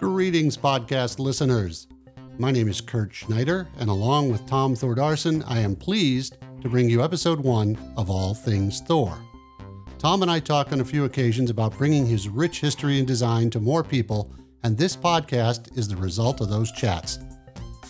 [0.00, 1.86] Greetings, podcast listeners.
[2.38, 6.88] My name is Kurt Schneider, and along with Tom Thordarson, I am pleased to bring
[6.88, 9.18] you episode one of All Things Thor.
[9.98, 13.50] Tom and I talk on a few occasions about bringing his rich history and design
[13.50, 14.32] to more people,
[14.62, 17.18] and this podcast is the result of those chats.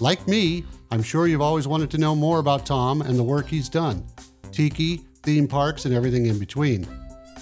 [0.00, 3.46] Like me, I'm sure you've always wanted to know more about Tom and the work
[3.46, 4.04] he's done
[4.50, 6.88] tiki, theme parks, and everything in between.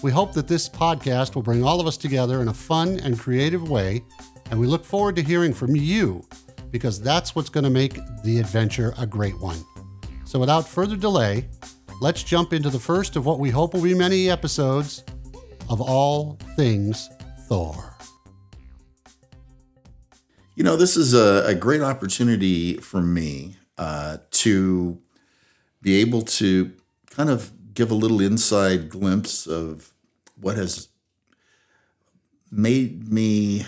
[0.02, 3.18] We hope that this podcast will bring all of us together in a fun and
[3.18, 4.04] creative way,
[4.50, 6.26] and we look forward to hearing from you
[6.70, 9.58] because that's what's going to make the adventure a great one.
[10.24, 11.48] So, without further delay,
[12.00, 15.04] let's jump into the first of what we hope will be many episodes
[15.68, 17.08] of All Things
[17.46, 17.96] Thor.
[20.54, 25.00] You know, this is a, a great opportunity for me uh, to
[25.80, 26.72] be able to
[27.10, 29.94] kind of give a little inside glimpse of
[30.40, 30.88] what has
[32.50, 33.64] made me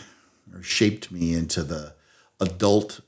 [0.55, 1.95] or shaped me into the
[2.41, 3.01] adult,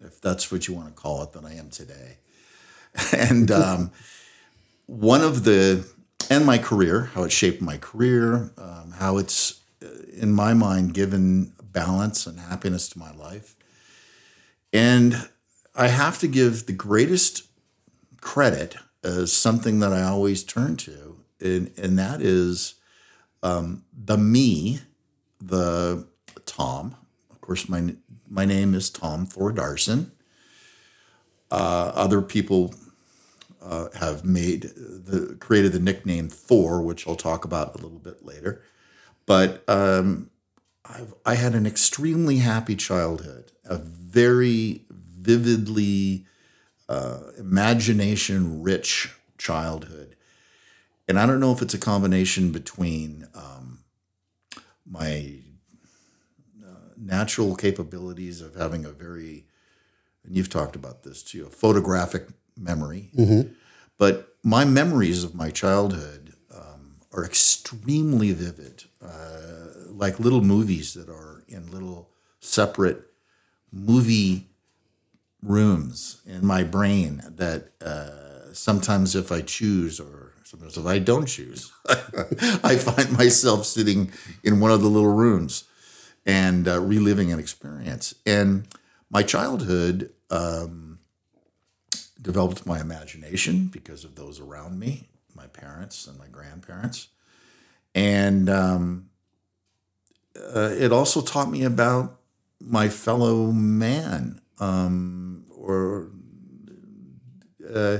[0.00, 2.18] if that's what you want to call it, that I am today.
[3.12, 3.92] And um,
[4.86, 5.86] one of the,
[6.30, 10.94] and my career, how it shaped my career, um, how it's, uh, in my mind,
[10.94, 13.54] given balance and happiness to my life.
[14.72, 15.28] And
[15.74, 17.46] I have to give the greatest
[18.22, 22.74] credit as something that I always turn to, and, and that is
[23.42, 24.80] um, the me,
[25.40, 26.06] the
[26.46, 26.96] Tom.
[27.30, 27.94] Of course, my
[28.28, 30.10] my name is Tom Thordarson.
[31.50, 32.74] Uh, other people
[33.62, 38.24] uh, have made the created the nickname Thor, which I'll talk about a little bit
[38.24, 38.62] later.
[39.26, 40.30] But um,
[40.84, 46.26] I've, I had an extremely happy childhood, a very vividly
[46.88, 50.16] uh, imagination rich childhood.
[51.08, 53.80] And I don't know if it's a combination between um,
[54.84, 55.40] my
[57.06, 59.46] natural capabilities of having a very,
[60.24, 63.10] and you've talked about this too, a photographic memory.
[63.16, 63.52] Mm-hmm.
[63.98, 71.08] But my memories of my childhood um, are extremely vivid, uh, like little movies that
[71.08, 73.06] are in little separate
[73.72, 74.48] movie
[75.42, 81.26] rooms in my brain that uh, sometimes if I choose or sometimes if I don't
[81.26, 84.12] choose, I find myself sitting
[84.42, 85.64] in one of the little rooms
[86.26, 88.14] and uh, reliving an experience.
[88.26, 88.66] And
[89.08, 90.98] my childhood um,
[92.20, 97.08] developed my imagination because of those around me, my parents and my grandparents.
[97.94, 99.08] And um,
[100.36, 102.20] uh, it also taught me about
[102.60, 106.10] my fellow man um, or
[107.72, 107.98] uh,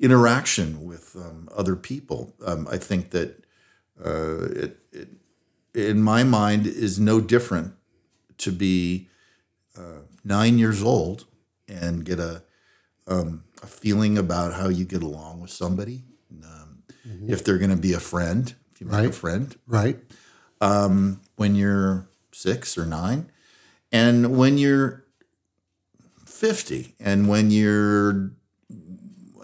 [0.00, 2.34] interaction with um, other people.
[2.44, 3.44] Um, I think that
[4.04, 5.08] uh, it, it,
[5.74, 7.74] in my mind, is no different
[8.38, 9.08] to be
[9.76, 11.26] uh, nine years old
[11.68, 12.42] and get a,
[13.06, 16.04] um, a feeling about how you get along with somebody.
[17.08, 17.32] Mm-hmm.
[17.32, 19.08] If they're going to be a friend, if you make Right.
[19.08, 19.98] a friend, Right?
[20.60, 23.30] um, when you're six or nine,
[23.90, 25.04] and when you're
[26.26, 28.32] 50, and when you're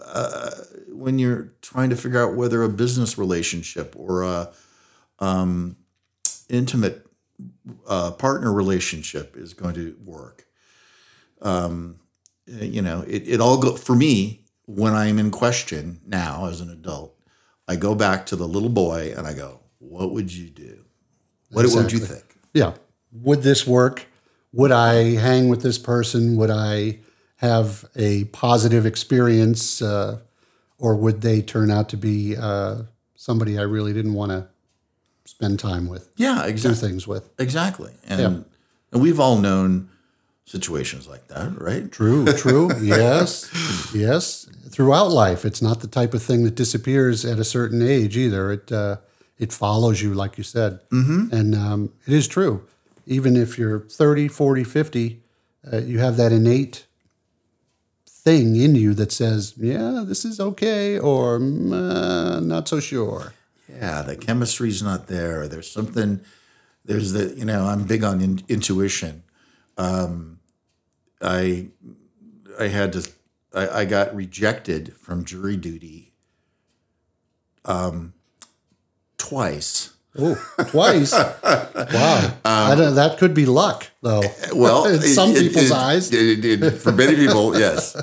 [0.05, 0.51] uh,
[0.89, 4.49] when you're trying to figure out whether a business relationship or a
[5.19, 5.75] um,
[6.49, 7.05] intimate
[7.87, 10.45] uh, partner relationship is going to work.
[11.41, 11.99] Um,
[12.45, 16.69] you know, it, it all go for me when I'm in question now as an
[16.69, 17.13] adult.
[17.67, 20.85] I go back to the little boy and I go, "What would you do?
[21.51, 22.73] What, what would you think?" Yeah.
[23.11, 24.07] Would this work?
[24.53, 26.37] Would I hang with this person?
[26.37, 26.99] Would I
[27.37, 29.81] have a positive experience?
[29.81, 30.19] Uh,
[30.77, 32.83] or would they turn out to be uh,
[33.15, 34.47] somebody I really didn't want to
[35.37, 36.89] spend time with, Yeah, do exactly.
[36.89, 37.29] things with?
[37.37, 37.91] Exactly.
[38.07, 38.39] And Yeah.
[38.91, 39.89] and we've all known
[40.45, 41.91] situations like that, right?
[41.91, 42.71] True, true.
[42.81, 43.47] yes,
[43.93, 44.47] yes.
[44.69, 48.51] Throughout life, it's not the type of thing that disappears at a certain age either.
[48.51, 48.95] It uh,
[49.37, 50.79] it follows you, like you said.
[50.89, 51.35] Mm-hmm.
[51.35, 52.65] And um, it is true.
[53.05, 55.21] Even if you're 30, 40, 50,
[55.71, 56.87] uh, you have that innate
[58.09, 63.33] thing in you that says, yeah, this is okay, or "Mm, uh, not so sure.
[63.69, 65.47] Yeah, the chemistry's not there.
[65.47, 66.21] There's something.
[66.85, 69.23] There's the you know I'm big on in, intuition.
[69.77, 70.39] Um,
[71.21, 71.67] I
[72.59, 73.09] I had to
[73.53, 76.13] I, I got rejected from jury duty.
[77.65, 78.13] Um,
[79.17, 79.91] twice.
[80.19, 80.35] Oh,
[80.69, 81.11] twice.
[81.13, 82.33] wow.
[82.45, 84.23] I don't, that could be luck, though.
[84.53, 86.09] Well, in some it- people's it- eyes.
[86.11, 87.95] it- for many people, yes.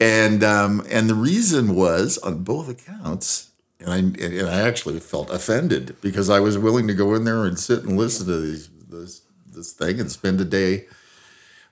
[0.00, 3.49] And um, and the reason was on both accounts,
[3.80, 7.44] and I and I actually felt offended because I was willing to go in there
[7.44, 10.86] and sit and listen to these this, this thing and spend a day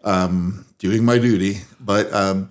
[0.04, 1.62] um, doing my duty.
[1.80, 2.50] But um,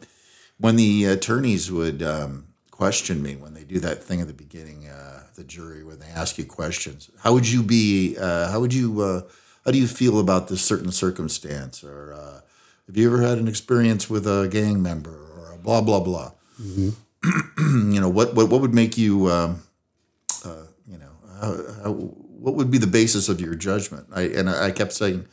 [0.57, 4.87] when the attorneys would um, question me, when they do that thing at the beginning,
[4.87, 8.15] uh, the jury, when they ask you questions, how would you be?
[8.17, 9.01] Uh, how would you?
[9.01, 9.21] Uh,
[9.65, 11.83] how do you feel about this certain circumstance?
[11.83, 12.41] Or uh,
[12.87, 15.11] have you ever had an experience with a gang member?
[15.11, 16.31] Or blah blah blah.
[17.57, 18.33] you know what?
[18.33, 19.29] What what would make you?
[19.31, 19.63] Um,
[20.45, 24.07] uh, you know, how, how, what would be the basis of your judgment?
[24.13, 25.25] I and I, kept saying,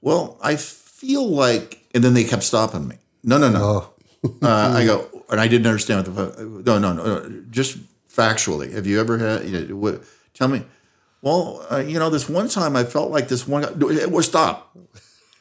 [0.00, 2.96] well, I feel like, and then they kept stopping me.
[3.24, 3.60] No, no, no.
[3.62, 3.94] Oh,
[4.42, 7.42] Uh, I go, and I didn't understand what the no, no, no, no.
[7.50, 7.78] Just
[8.08, 9.48] factually, have you ever had?
[9.48, 10.02] You know, what,
[10.34, 10.62] tell me.
[11.22, 13.62] Well, uh, you know, this one time I felt like this one.
[13.62, 14.76] guy- Well, stop.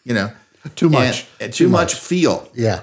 [0.06, 0.32] You know,
[0.76, 1.22] too much.
[1.22, 1.94] And- and too, much.
[1.96, 2.50] feel.
[2.54, 2.82] Yeah.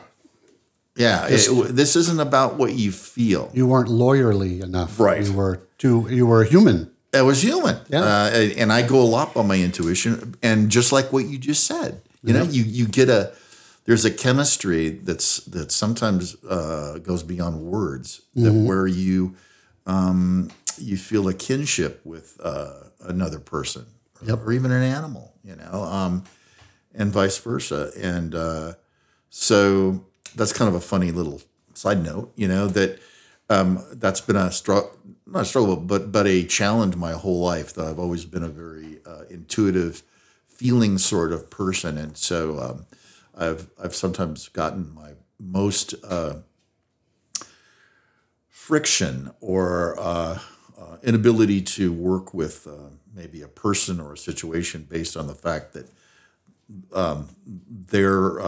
[0.97, 3.51] Yeah, it- this isn't about what you feel.
[3.55, 4.99] You weren't lawyerly enough.
[4.99, 5.25] Right.
[5.27, 6.07] You were too.
[6.11, 6.91] You were human.
[7.13, 7.77] It was human.
[7.89, 8.03] Yeah.
[8.03, 10.35] Uh, and I go a lot by my intuition.
[10.43, 13.33] And just like what you just said, you know, you, you get a,
[13.85, 19.35] there's a chemistry that's, that sometimes uh, goes beyond words that where you,
[19.87, 23.87] um, you feel a kinship with uh, another person
[24.21, 24.39] or, Yep.
[24.47, 26.25] or even an animal, you know, um,
[26.95, 27.93] and vice versa.
[27.99, 28.75] And uh,
[29.31, 30.05] so
[30.37, 31.41] that's kind of a funny little
[31.75, 33.00] side note, you know, that
[33.49, 34.97] um, that's been a struggle,
[35.27, 37.73] not a struggle, but but a challenge my whole life.
[37.75, 40.03] That I've always been a very uh, intuitive,
[40.47, 42.87] feeling sort of person, and so um,
[43.37, 46.37] I've I've sometimes gotten my most uh,
[48.49, 50.41] friction or uh,
[50.79, 55.35] uh, inability to work with uh, maybe a person or a situation based on the
[55.35, 55.88] fact that
[56.93, 58.41] um, they're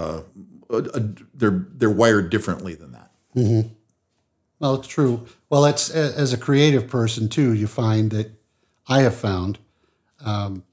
[0.71, 3.11] they're they're wired differently than that.
[4.61, 5.27] Well, it's true.
[5.51, 7.53] Well, it's as a creative person too.
[7.53, 8.31] You find that
[8.87, 9.59] I have found
[10.25, 10.65] um,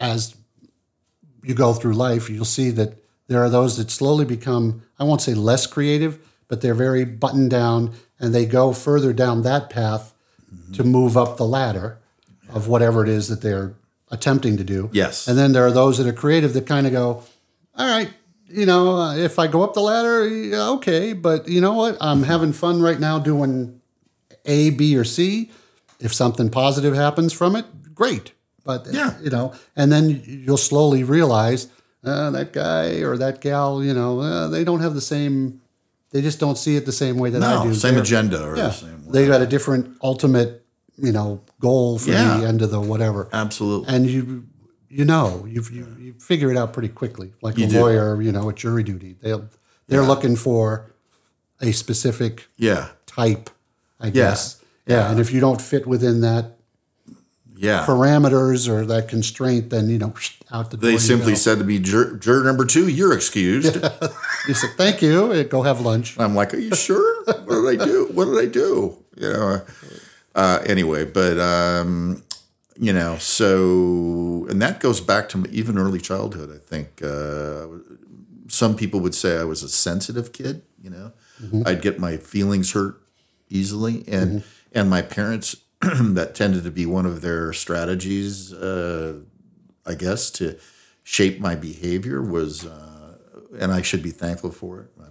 [0.00, 0.36] as
[1.42, 2.98] you go through life, you'll see that
[3.28, 4.82] there are those that slowly become.
[4.98, 6.18] I won't say less creative,
[6.48, 10.14] but they're very buttoned down, and they go further down that path
[10.74, 11.98] to move up the ladder
[12.50, 13.74] of whatever it is that they're
[14.10, 14.90] attempting to do.
[14.92, 15.26] Yes.
[15.26, 17.24] And then there are those that are creative that kind of go,
[17.74, 18.10] all right,
[18.52, 20.28] you know, uh, if I go up the ladder,
[20.76, 21.96] okay, but you know what?
[22.00, 23.80] I'm having fun right now doing
[24.44, 25.50] A, B, or C.
[26.00, 27.64] If something positive happens from it,
[27.94, 28.32] great.
[28.64, 29.14] But Yeah.
[29.22, 31.68] you know, and then you'll slowly realize
[32.04, 35.60] uh, that guy or that gal, you know, uh, they don't have the same.
[36.10, 37.72] They just don't see it the same way that I do.
[37.74, 39.04] same They're- agenda or Yeah, the same.
[39.08, 40.64] they got a different ultimate,
[40.98, 42.38] you know, goal for Yeah.
[42.38, 43.94] the end of the whatever Absolutely.
[43.94, 44.44] and you
[44.92, 47.80] you know you you, figure it out pretty quickly like You a do.
[47.80, 49.48] lawyer you know at jury duty they'll
[49.88, 50.90] they're looking for
[51.60, 52.88] a specific Yeah.
[53.06, 53.48] type
[53.98, 55.10] i guess yeah.
[55.10, 56.56] and if you don't fit within that
[57.56, 57.84] Yeah.
[57.86, 60.12] parameters or that constraint then you know
[60.52, 63.74] out the door They simply said to me, juror, juror number two, you're excused.
[64.48, 67.24] you said thank you go have lunch I'm like, are you sure?
[67.24, 68.10] What did I do?
[68.12, 68.98] What did I do?
[69.16, 69.62] You know.
[70.34, 72.22] Uh, anyway, but um,
[72.78, 76.50] you know, so and that goes back to even early childhood.
[76.54, 77.66] I think uh,
[78.48, 80.62] some people would say I was a sensitive kid.
[80.82, 81.12] You know,
[81.66, 83.00] I'd get my feelings hurt
[83.48, 84.42] easily, and
[84.72, 88.52] and my parents that tended to be one of their strategies.
[88.52, 89.20] Uh,
[89.84, 90.58] I guess to
[91.02, 93.16] shape my behavior was, uh,
[93.58, 94.90] and I should be thankful for it.
[94.96, 95.06] My,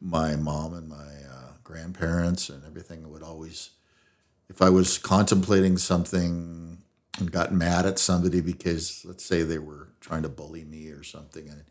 [0.00, 3.70] my mom and my uh, grandparents and everything would always,
[4.48, 6.78] if I was contemplating something
[7.18, 11.02] and got mad at somebody because, let's say, they were trying to bully me or
[11.02, 11.64] something, and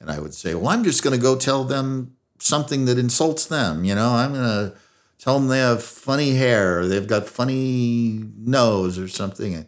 [0.00, 3.46] and I would say, well, I'm just going to go tell them something that insults
[3.46, 3.84] them.
[3.84, 4.76] You know, I'm going to
[5.18, 9.54] tell them they have funny hair, or they've got funny nose, or something.
[9.54, 9.66] And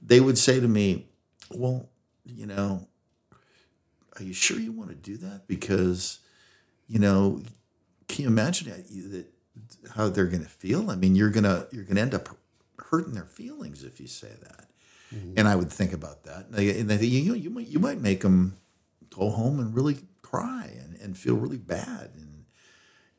[0.00, 1.08] they would say to me,
[1.50, 1.90] well,
[2.24, 2.88] you know,
[4.18, 5.46] are you sure you want to do that?
[5.46, 6.20] Because,
[6.88, 7.42] you know,
[8.08, 9.26] can you imagine that,
[9.94, 10.90] how they're going to feel?
[10.90, 12.28] I mean, you're gonna you're gonna end up
[12.78, 14.68] hurting their feelings if you say that.
[15.14, 15.34] Mm-hmm.
[15.36, 17.66] And I would think about that, and I, and I think you know, you might
[17.66, 18.56] you might make them
[19.10, 22.44] go home and really cry and, and feel really bad, and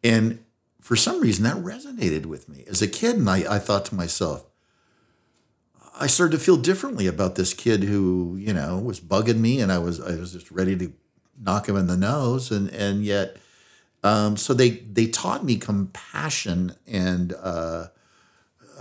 [0.04, 0.44] and
[0.82, 2.64] for some reason that resonated with me.
[2.68, 4.46] As a kid, and I, I thought to myself,
[6.00, 9.72] I started to feel differently about this kid who, you know, was bugging me and
[9.72, 10.92] I was I was just ready to
[11.40, 12.52] knock him in the nose.
[12.52, 13.38] And and yet
[14.04, 17.88] um, so they they taught me compassion and uh,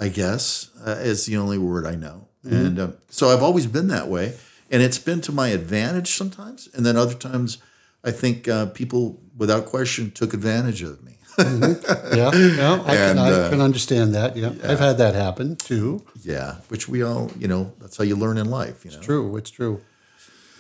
[0.01, 2.29] I guess uh, is the only word I know.
[2.43, 4.35] And um, so I've always been that way
[4.71, 7.59] and it's been to my advantage sometimes and then other times
[8.03, 11.19] I think uh, people without question took advantage of me.
[11.39, 11.45] Yeah,
[12.15, 14.37] yeah, I, can, I uh, can understand that.
[14.37, 14.53] Yeah.
[14.65, 16.05] I've had that happen too.
[16.23, 18.85] Yeah, which we all, you know, that's how you learn in life.
[18.85, 19.81] You know, True, it's true.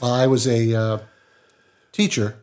[0.01, 0.99] Well, I was a uh,
[1.93, 2.37] teacher,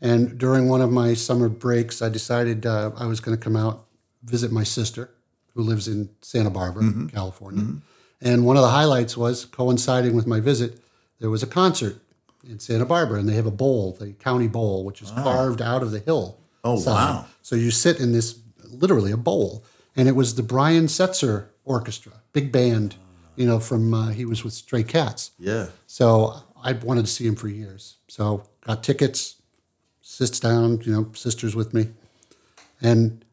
[0.00, 3.56] and during one of my summer breaks, I decided uh, I was going to come
[3.56, 3.86] out
[4.22, 5.10] visit my sister,
[5.54, 7.64] who lives in Santa Barbara, California.
[8.20, 10.78] And one of the highlights was coinciding with my visit.
[11.20, 11.96] There was a concert
[12.48, 15.82] in Santa Barbara, and they have a bowl, the county bowl, which is carved out
[15.82, 16.38] of the hill.
[16.64, 16.92] Oh, side.
[16.92, 17.26] wow.
[17.42, 19.64] So you sit in this literally a bowl,
[19.96, 22.96] and it was the Brian Setzer Orchestra, big band.
[23.36, 25.30] You know, from uh, he was with Stray Cats.
[25.38, 25.68] Yeah.
[25.86, 27.96] So I wanted to see him for years.
[28.08, 29.36] So got tickets,
[30.10, 31.86] sits down, you know, sisters with me,
[32.82, 33.24] and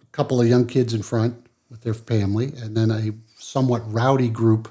[0.00, 1.34] a couple of young kids in front
[1.70, 4.68] with their family, and then a somewhat rowdy group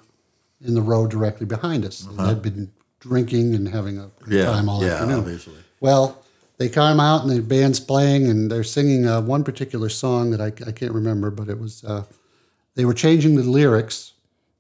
[0.61, 1.99] in the row directly behind us.
[1.99, 4.45] They had been drinking and having a good Yeah.
[4.45, 4.93] time all yeah.
[4.93, 5.19] afternoon.
[5.19, 5.53] Obviously.
[5.81, 6.23] Well,
[6.57, 10.41] they come out and the band's playing and they're singing uh, one particular song that
[10.41, 12.05] I, I can't remember, but it was uh,
[12.75, 14.13] they were changing the lyrics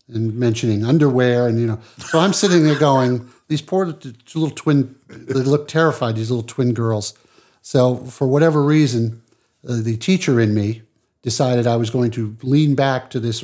[0.09, 1.79] and mentioning underwear and you know.
[1.99, 6.15] So I'm sitting there going, these poor two little twin, they look terrified.
[6.15, 7.13] These little twin girls.
[7.61, 9.21] So for whatever reason,
[9.67, 10.83] uh, the teacher in me
[11.21, 13.43] decided I was going to lean back to this.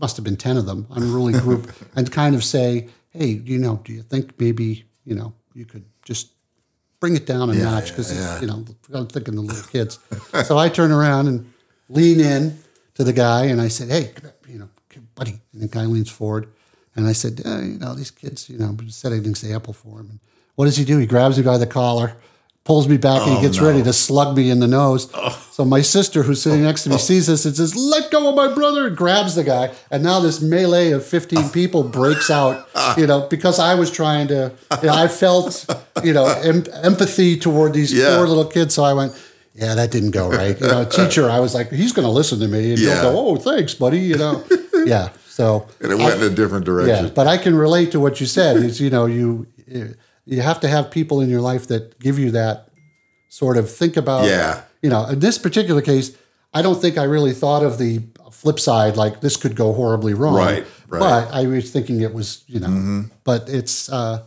[0.00, 3.80] Must have been ten of them, unruly group, and kind of say, "Hey, you know,
[3.84, 6.30] do you think maybe you know you could just
[7.00, 9.98] bring it down a notch because you know I'm thinking the little kids.
[10.44, 11.52] so I turn around and
[11.88, 12.58] lean in
[12.94, 14.12] to the guy and I said, "Hey,
[14.48, 14.68] you know,
[15.18, 16.44] buddy." And the guy leans forward
[16.96, 20.08] and I said, eh, "You know, these kids, you know, set an example for him."
[20.10, 20.18] And
[20.56, 20.98] what does he do?
[20.98, 22.08] He grabs me by the collar,
[22.64, 25.08] pulls me back, and he gets ready to slug me in the nose.
[25.52, 28.34] So my sister, who's sitting next to me, sees this and says, "Let go of
[28.36, 29.70] my brother!" and grabs the guy.
[29.90, 32.56] And now this melee of fifteen people breaks out.
[32.96, 35.66] You know, because I was trying to, you know, I felt,
[36.04, 38.16] you know, em- empathy toward these Yeah.
[38.16, 38.74] poor little kids.
[38.74, 39.12] So I went.
[39.60, 40.58] Yeah, that didn't go right.
[40.60, 43.00] You know, teacher, I was like, he's going to listen to me, and Yeah.
[43.02, 44.44] he'll go, "Oh, thanks, buddy." You know,
[44.86, 45.08] yeah.
[45.28, 47.06] So And it went in a different direction.
[47.06, 48.56] yeah, but I can relate to what you said.
[48.58, 49.46] Is you know you
[50.26, 52.68] you have to have people in your life that give you that
[53.28, 54.24] sort of think about.
[54.26, 54.62] Yeah.
[54.82, 56.12] You know, in this particular case,
[56.54, 60.14] I don't think I really thought of the flip side, like this could go horribly
[60.14, 60.34] wrong.
[60.36, 61.00] Right, right.
[61.02, 61.30] Mm-hmm.
[61.30, 64.22] But I was thinking it was, you know, but it's uh,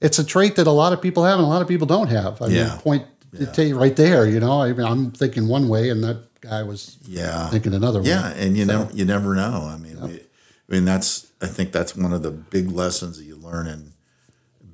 [0.00, 2.08] it's a trait that a lot of people have and a lot of people don't
[2.08, 2.40] have.
[2.40, 2.68] I Yeah.
[2.68, 3.02] mean, point
[3.32, 4.26] to tell you right there.
[4.26, 7.48] You know, I mean, I'm thinking one way, and that guy was Yeah.
[7.48, 8.08] thinking another way.
[8.08, 9.68] Yeah, and you never you never know.
[9.72, 10.20] I mean, we, I
[10.68, 13.92] mean that's I think that's one of the big lessons that you learn in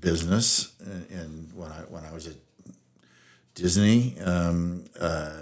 [0.00, 0.72] business.
[0.80, 2.36] And, and when I when I was at
[3.54, 5.32] Disney, um, uh,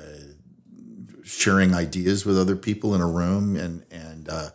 [1.25, 4.51] sharing ideas with other people in a room and and uh,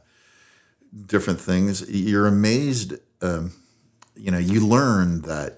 [1.05, 2.93] different things, you're amazed.
[3.21, 3.53] Um,
[4.15, 5.57] you know, you learn that.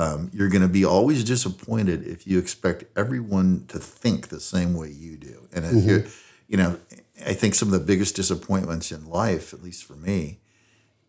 [0.00, 4.72] Um, you're going to be always disappointed if you expect everyone to think the same
[4.74, 5.46] way you do.
[5.52, 6.06] And if you,
[6.48, 6.78] you know,
[7.26, 10.38] I think some of the biggest disappointments in life, at least for me,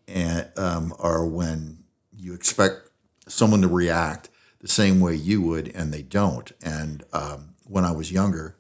[0.10, 1.86] and um, are when
[2.18, 2.90] you expect
[3.30, 4.30] someone to react
[4.60, 6.52] the same way you would, and they don't.
[6.62, 8.58] And um, when I was younger,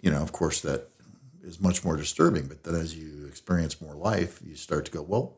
[0.00, 0.88] you know, of course, that
[1.44, 2.46] is much more disturbing.
[2.48, 5.37] But then, as you experience more life, you start to go, well.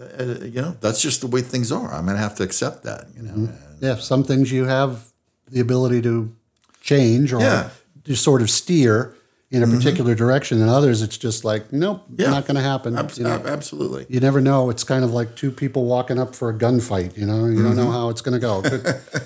[0.00, 1.92] Uh, you know, that's just the way things are.
[1.92, 3.06] I'm going to have to accept that.
[3.16, 5.04] You know, and, Yeah, some things you have
[5.50, 6.32] the ability to
[6.80, 7.70] change or Yeah.
[8.04, 9.14] to sort of steer
[9.50, 12.30] in a particular direction, and others it's just like, nope, Yeah.
[12.30, 12.96] not going to happen.
[12.96, 14.06] Abs- you know, ab- absolutely.
[14.08, 14.70] you never know.
[14.70, 17.16] It's kind of like two people walking up for a gunfight.
[17.18, 18.62] You know, you don't know how it's going to go.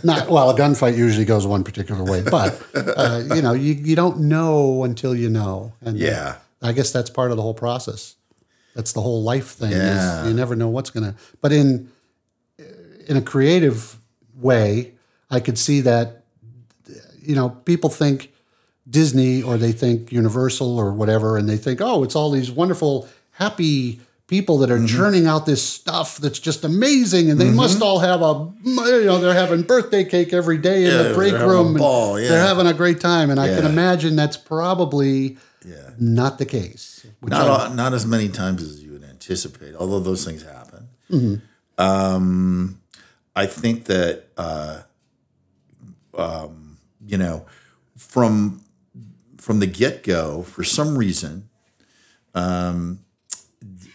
[0.02, 0.49] Not well.
[0.49, 4.83] A gunfight usually goes one particular way, but uh, you know, you, you don't know
[4.85, 5.75] until you know.
[5.83, 6.37] And uh, Yeah.
[6.62, 8.14] I guess that's part of the whole process.
[8.75, 9.71] That's the whole life thing.
[9.73, 10.23] Yeah.
[10.23, 11.14] Is you never know what's going to.
[11.40, 11.90] But in
[13.07, 13.97] in a creative
[14.35, 14.93] way,
[15.31, 16.23] I could see that.
[17.23, 18.33] You know, people think
[18.88, 23.09] Disney or they think Universal or whatever, and they think, oh, it's all these wonderful,
[23.31, 24.87] happy people that are Mm-hmm.
[24.99, 29.19] churning out this stuff that's just amazing, and they must all have a, you know,
[29.21, 31.75] they're having birthday cake every day in Yeah, the break room.
[31.75, 32.28] ball, yeah.
[32.28, 35.38] They're having a great time, and I can imagine that's probably
[35.99, 36.94] not the case.
[37.25, 40.43] Which Not I- all, not as many times as you would anticipate, although those things
[40.43, 40.88] happen.
[41.11, 41.35] Mm-hmm.
[41.83, 42.81] Um,
[43.35, 44.83] I think that uh,
[46.16, 46.76] um,
[47.07, 47.47] you know
[47.97, 48.62] from
[49.38, 51.49] from the get go, for some reason,
[52.35, 53.00] um,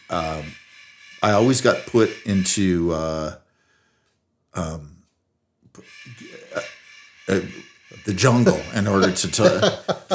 [0.10, 0.44] um,
[1.24, 2.92] I always got put into.
[2.94, 3.36] Uh,
[4.56, 4.96] um,
[7.28, 7.40] uh,
[8.06, 9.32] the jungle in order to.
[9.32, 9.44] to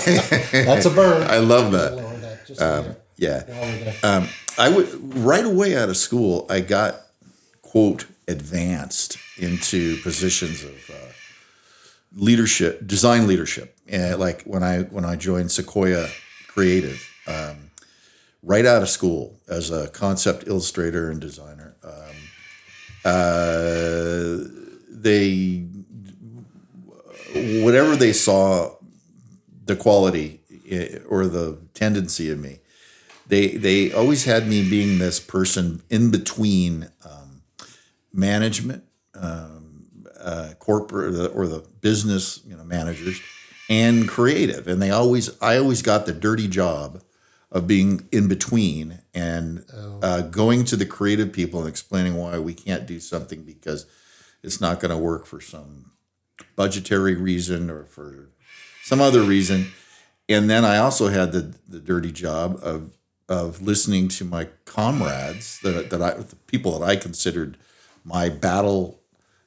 [0.52, 1.22] that's a bird.
[1.30, 1.94] I love that.
[1.94, 2.96] Lower that just Um, there.
[3.16, 3.96] Yeah.
[4.02, 4.28] Um,
[4.58, 6.46] I would right away out of school.
[6.48, 7.00] I got
[7.62, 11.12] quote advanced into positions of uh,
[12.16, 13.76] leadership, design leadership.
[13.88, 16.08] And like when I when I joined Sequoia
[16.48, 17.70] Creative, um,
[18.42, 22.14] right out of school as a concept illustrator and designer, um,
[23.04, 24.38] uh,
[24.88, 25.66] they
[27.62, 28.70] whatever they saw
[29.66, 30.40] the quality
[30.70, 32.60] eh, or the tendency of me
[33.26, 37.42] they they always had me being this person in between um,
[38.12, 39.86] management um,
[40.20, 43.20] uh, corporate or the, or the business you know managers
[43.70, 47.02] and creative and they always i always got the dirty job
[47.50, 49.64] of being in between and
[50.02, 53.86] uh, going to the creative people and explaining why we can't do something because
[54.42, 55.92] it's not going to work for some
[56.56, 58.28] budgetary reason or for
[58.82, 59.68] some other reason.
[60.28, 62.90] And then I also had the, the dirty job of
[63.28, 67.56] of listening to my comrades that, that I the people that I considered
[68.04, 69.00] my battle,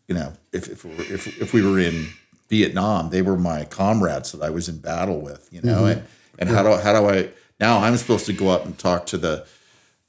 [0.07, 2.07] you know, if if, we if, if we were in
[2.49, 5.99] Vietnam, they were my comrades that I was in battle with, you know, mm-hmm.
[5.99, 6.07] and
[6.39, 7.29] and how do how do I
[7.59, 9.45] now I'm supposed to go up and talk to the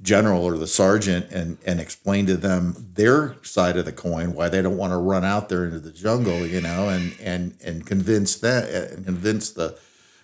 [0.01, 4.49] general or the sergeant and and explain to them their side of the coin why
[4.49, 7.85] they don't want to run out there into the jungle you know and and and
[7.85, 9.77] convince that and convince the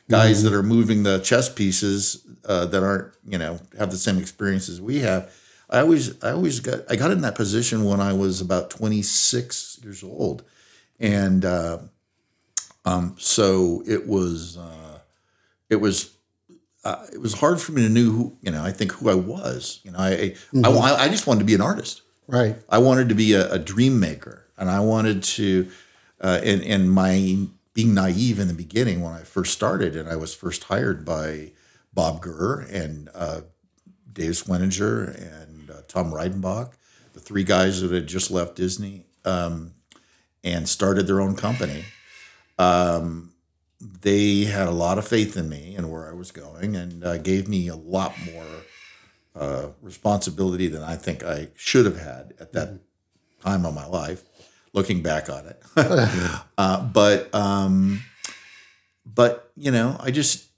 [0.08, 0.50] guys mm-hmm.
[0.50, 4.68] that are moving the chess pieces uh, that aren't you know have the same experience
[4.68, 5.32] as we have
[5.70, 9.80] i always i always got i got in that position when i was about 26
[9.82, 10.44] years old
[11.00, 11.78] and uh,
[12.84, 14.98] um, so it was uh,
[15.70, 16.16] it was
[16.84, 18.62] uh, it was hard for me to know who you know.
[18.62, 19.80] I think who I was.
[19.84, 20.64] You know, I mm-hmm.
[20.64, 22.02] I, I, just wanted to be an artist.
[22.26, 22.56] Right.
[22.68, 25.70] I wanted to be a, a dream maker, and I wanted to.
[26.20, 27.38] Uh, and and my
[27.74, 31.50] being naive in the beginning when I first started, and I was first hired by
[31.92, 33.42] Bob Gurr and uh,
[34.12, 36.72] Dave Schweninger and uh, Tom Reidenbach,
[37.12, 39.74] the three guys that had just left Disney um,
[40.44, 41.84] and started their own company.
[42.58, 43.32] Um,
[43.80, 47.18] they had a lot of faith in me and where I was going, and uh,
[47.18, 48.46] gave me a lot more
[49.34, 52.78] uh, responsibility than I think I should have had at that
[53.42, 54.22] time of my life.
[54.74, 55.62] Looking back on it,
[56.58, 58.02] uh, but um,
[59.06, 60.48] but you know, I just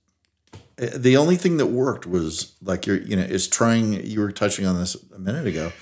[0.77, 4.05] the only thing that worked was like you're you know is trying.
[4.05, 5.73] You were touching on this a minute ago.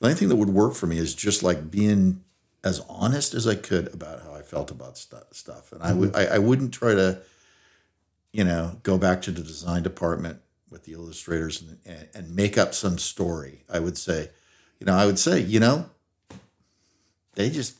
[0.00, 2.24] The only thing that would work for me is just like being
[2.64, 5.90] as honest as I could about how I felt about st- stuff, and mm-hmm.
[5.90, 7.20] I would I, I wouldn't try to,
[8.32, 12.56] you know, go back to the design department with the illustrators and, and, and make
[12.56, 13.64] up some story.
[13.72, 14.30] I would say,
[14.78, 15.90] you know, I would say, you know,
[17.34, 17.79] they just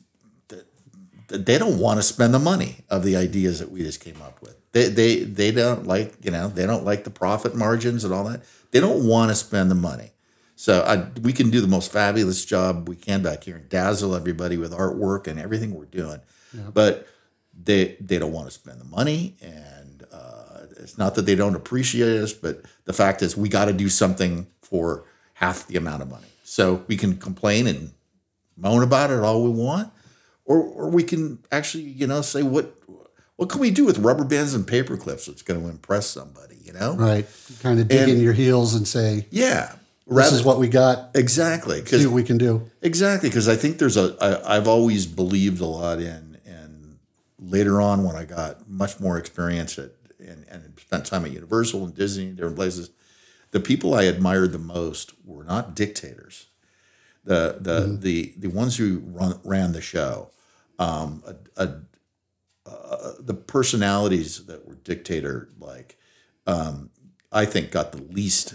[1.30, 4.40] they don't want to spend the money of the ideas that we just came up
[4.42, 4.56] with.
[4.72, 8.24] They they they don't like you know they don't like the profit margins and all
[8.24, 8.42] that.
[8.70, 10.10] They don't want to spend the money.
[10.56, 14.14] So I, we can do the most fabulous job we can back here and dazzle
[14.14, 16.20] everybody with artwork and everything we're doing,
[16.74, 17.06] but
[17.64, 21.54] they they don't want to spend the money, and uh, it's not that they don't
[21.54, 26.02] appreciate us, but the fact is we got to do something for half the amount
[26.02, 26.26] of money.
[26.44, 27.92] So we can complain and
[28.56, 29.90] moan about it all we want,
[30.50, 32.74] or or we can actually you know say what
[33.36, 36.58] what can we do with rubber bands and paper clips that's going to impress somebody,
[36.62, 36.94] you know?
[36.94, 37.26] Right.
[37.62, 39.76] Kind of dig and, in your heels and say, yeah,
[40.10, 41.10] Rather, this is what we got.
[41.14, 41.82] Exactly.
[41.86, 42.68] See what we can do.
[42.82, 43.28] Exactly.
[43.28, 44.16] Because I think there's a.
[44.20, 46.98] I, I've always believed a lot in, and
[47.38, 51.84] later on when I got much more experience at, and, and spent time at Universal
[51.84, 52.90] and Disney and different places,
[53.52, 56.48] the people I admired the most were not dictators.
[57.24, 58.00] The the mm-hmm.
[58.00, 60.30] the the ones who run, ran the show,
[60.80, 61.22] um,
[61.56, 61.74] a, a,
[62.66, 65.98] uh, the personalities that were dictator like,
[66.46, 66.90] um,
[67.30, 68.54] I think got the least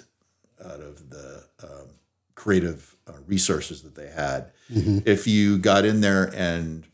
[0.64, 1.90] out of the um,
[2.34, 4.52] creative uh, resources that they had.
[4.74, 5.00] Mm-hmm.
[5.06, 6.86] If you got in there and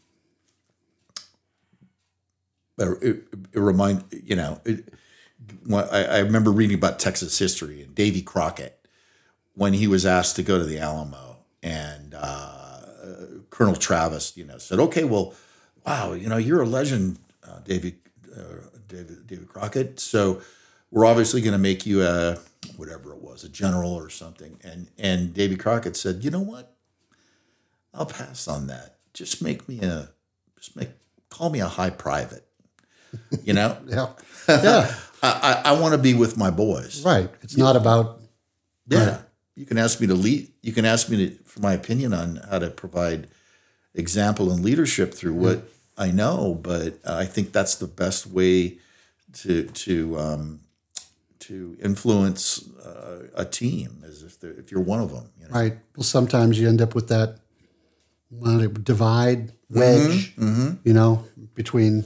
[2.80, 4.94] uh, it, it remind you know, it,
[5.74, 8.86] I, I remember reading about Texas history and Davy Crockett
[9.54, 12.51] when he was asked to go to the Alamo and uh,
[13.52, 15.36] Colonel Travis, you know, said, "Okay, well,
[15.86, 17.96] wow, you know, you're a legend, uh, Davy,
[18.36, 20.00] uh, David, David Crockett.
[20.00, 20.42] So
[20.90, 22.38] we're obviously going to make you a
[22.76, 24.60] whatever it was, a general or something.
[24.64, 26.76] And and Davy Crockett said, you know what?
[27.94, 28.98] I'll pass on that.
[29.14, 30.10] Just make me a
[30.58, 30.90] just make
[31.30, 32.46] call me a high private.
[33.44, 33.78] You know?
[33.88, 34.08] yeah.
[34.48, 34.94] Yeah.
[35.24, 37.06] I, I, I want to be with my boys.
[37.06, 37.30] Right.
[37.44, 38.22] It's not about
[38.88, 39.10] Yeah.
[39.12, 39.20] Right.
[39.56, 42.38] You can ask me to lead you can ask me to, for my opinion on
[42.50, 43.28] how to provide
[43.94, 45.64] example and leadership through what.
[45.98, 48.78] I know, but I think that's the best way
[49.34, 50.62] to to um,
[51.40, 55.30] to influence uh, a team as if if you're one of them.
[55.40, 55.52] You know?
[55.54, 55.78] Right.
[55.96, 57.38] Well, sometimes you end up with that
[58.84, 61.24] divide wedge, you know,
[61.56, 62.06] between,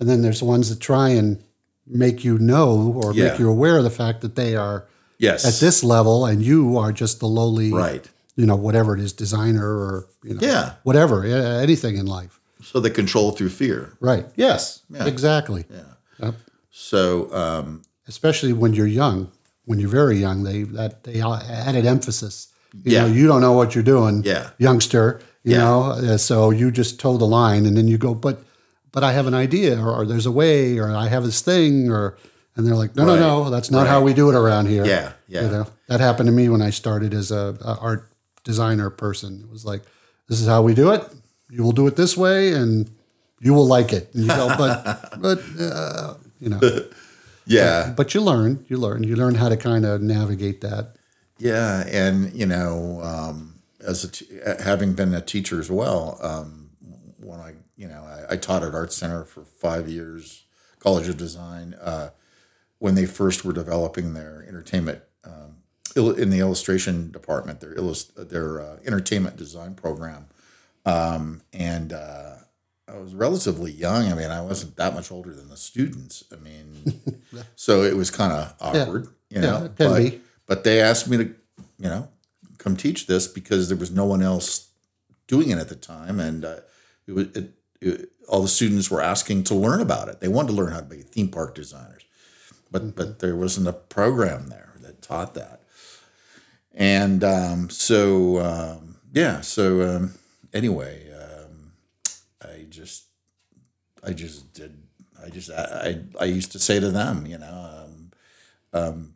[0.00, 1.42] and then there's the ones that try and
[1.86, 3.28] make you know or Yeah.
[3.30, 4.86] make you aware of the fact that they are
[5.18, 5.44] Yes.
[5.44, 8.08] at this level and you are just the lowly, Right.
[8.38, 10.74] You know, whatever it is, designer or, you know, Yeah.
[10.84, 12.38] whatever, anything in life.
[12.62, 13.80] So they control through fear.
[14.00, 14.26] Right.
[14.36, 14.82] Yes.
[14.88, 15.06] Yeah.
[15.06, 15.64] Exactly.
[15.70, 15.80] Yeah.
[16.24, 16.34] Yep.
[16.70, 19.28] So um, Especially when you're young,
[19.66, 22.48] when you're very young, they that they added emphasis.
[22.72, 23.00] You Yeah.
[23.02, 24.50] know, you don't know what you're doing, Yeah.
[24.58, 25.20] youngster.
[25.44, 25.64] You Yeah.
[25.64, 28.36] know, uh, so you just toe the line, and then you go, but
[28.92, 31.90] but I have an idea, or, or there's a way, or I have this thing,
[31.90, 32.16] or
[32.56, 33.20] and they're like, no, Right.
[33.20, 34.84] no, no, that's not how we do it around here.
[34.84, 35.42] Yeah, yeah.
[35.44, 38.07] You know, that happened to me when I started as a, a art
[38.48, 39.42] designer person.
[39.44, 39.82] It was like,
[40.26, 41.04] this is how we do it.
[41.50, 42.90] You will do it this way, and
[43.40, 44.12] you will like it.
[44.14, 46.60] And you go, but but uh, you know,
[47.46, 50.96] yeah, but you learn, you learn, you learn how to kind of navigate that.
[51.38, 54.26] yeah, and you know, um, as a t-
[54.60, 56.70] having been a teacher as well, um,
[57.18, 60.46] when I you know I, I taught at Art Center for five years,
[60.78, 61.74] College of Design.
[61.80, 62.10] Uh,
[62.80, 65.56] when they first were developing their entertainment um,
[65.98, 70.26] in the illustration department, their illust- their uh, entertainment design program,
[70.86, 72.36] um, and uh,
[72.88, 74.10] I was relatively young.
[74.10, 76.24] I mean, I wasn't that much older than the students.
[76.32, 77.02] I mean,
[77.56, 79.62] so it was kind of awkward, you know.
[79.62, 80.20] Yeah, can but, be.
[80.46, 82.08] but they asked me to, you know,
[82.58, 84.70] come teach this because there was no one else
[85.26, 86.60] doing it at the time, and uh,
[87.06, 90.20] it was it, it, all the students were asking to learn about it.
[90.20, 92.04] They wanted to learn how to be theme park designers,
[92.70, 95.57] but but there wasn't a program there that taught that.
[96.78, 100.14] And um, so um, yeah, so um,
[100.54, 101.72] anyway, um,
[102.40, 103.06] I just
[104.06, 104.80] I just did
[105.22, 108.10] I just I I, I used to say to them, you know, um,
[108.72, 109.14] um,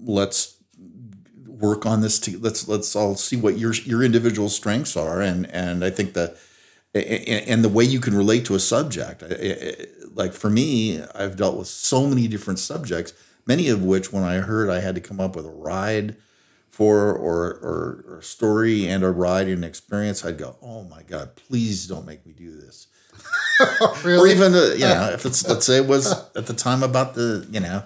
[0.00, 0.56] let's
[1.48, 2.20] work on this.
[2.20, 6.12] To, let's let's all see what your your individual strengths are, and and I think
[6.12, 6.36] that
[6.94, 9.24] and, the way you can relate to a subject.
[10.14, 13.12] Like for me, I've dealt with so many different subjects,
[13.46, 16.14] many of which, when I heard I had to come up with a ride
[16.80, 21.02] for or or, or a story and a ride and experience, I'd go, "Oh my
[21.02, 22.86] God, please don't make me do this."
[24.04, 27.12] Or even uh, you know, if it's let's say it was at the time about
[27.14, 27.82] the you know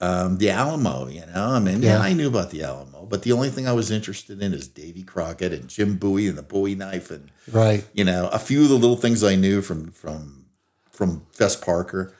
[0.00, 1.08] um, the Alamo.
[1.08, 1.98] You know, I mean, yeah.
[1.98, 2.00] Yeah.
[2.00, 5.02] I knew about the Alamo, but the only thing I was interested in is Davy
[5.02, 7.84] Crockett and Jim Bowie and the Bowie knife, and Right.
[7.92, 10.46] you know, a few of the little things I knew from from
[10.90, 12.14] from Fess Parker.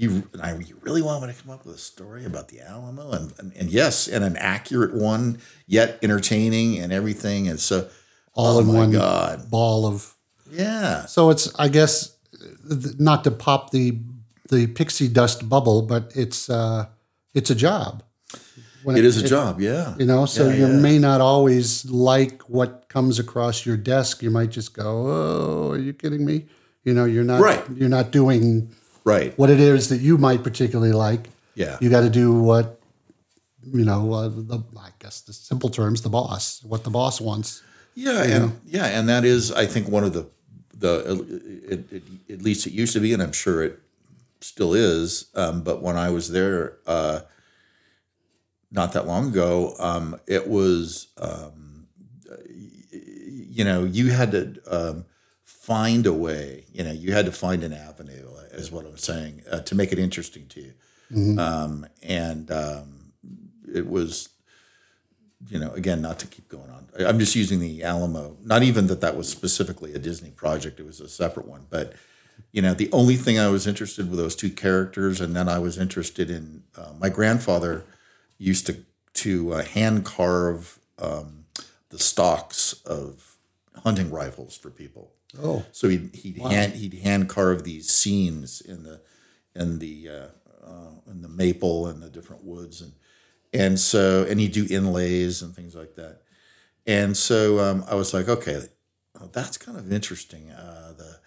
[0.00, 3.10] You, I, you really want me to come up with a story about the Alamo,
[3.10, 7.88] and, and and yes, and an accurate one, yet entertaining and everything, and so
[8.32, 10.14] All oh in one God, ball of.
[10.52, 12.16] yeah, So it's, I guess,
[12.98, 13.98] not to pop the
[14.50, 16.86] the pixie dust bubble, but it's uh,
[17.34, 18.04] it's a job.
[18.84, 20.80] When it is a job, yeah, You know, so Yeah, you yeah.
[20.80, 24.22] may not always like what comes across your desk.
[24.22, 26.46] You might just go, "Oh, are you kidding me?"
[26.84, 27.64] You know, you're not Right.
[27.74, 28.70] you're not doing
[29.08, 31.28] right, what it is that you might particularly like.
[31.54, 32.66] yeah, You got to do what
[33.78, 34.12] you know.
[34.12, 37.62] Uh, the I guess the simple terms, the boss, what the boss wants.
[37.94, 40.24] Yeah, and yeah, and that is, I think, one of the
[40.72, 40.92] the
[41.68, 42.02] it, it,
[42.34, 43.80] at least it used to be, and I'm sure it
[44.40, 45.26] still is.
[45.34, 47.20] Um, but when I was there, uh,
[48.70, 51.88] not that long ago, um, it was, um,
[52.52, 55.04] you know, you had to um,
[55.44, 56.64] find a way.
[56.72, 58.27] You know, you had to find an avenue,
[58.58, 60.72] is what I'm saying, uh, to make it interesting to you.
[61.38, 63.12] Um, and um,
[63.72, 64.28] it was
[65.46, 66.88] you know, again, not to keep going on.
[66.98, 68.36] I'm just using the Alamo.
[68.42, 71.66] Not even that that was specifically a Disney project; it was a separate one.
[71.70, 71.94] But
[72.50, 75.58] you know, the only thing I was interested with those two characters, and then I
[75.58, 77.84] was interested in uh, my grandfather
[78.36, 81.44] used to to uh, hand carve um,
[81.90, 83.36] the stocks of
[83.84, 85.12] hunting rifles for people.
[85.42, 89.00] Oh, So he'd he'd hand he'd hand carve these scenes in the
[89.54, 90.26] in the uh,
[90.66, 92.92] uh, in the maple and the different woods and
[93.52, 96.22] and so and he'd do inlays and things like that.
[96.86, 98.62] And so um, I was like, okay,
[99.18, 100.50] well, that's kind of interesting.
[100.50, 101.18] Uh, the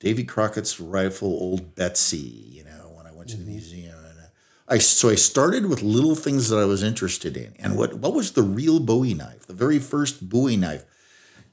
[0.00, 2.16] Davy Crockett's rifle, Old Betsy.
[2.16, 4.28] You know, when I went to the museum, and uh,
[4.66, 8.14] I so I started with little things that I was interested in, and what what
[8.14, 10.84] was the real Bowie knife, the very first Bowie knife,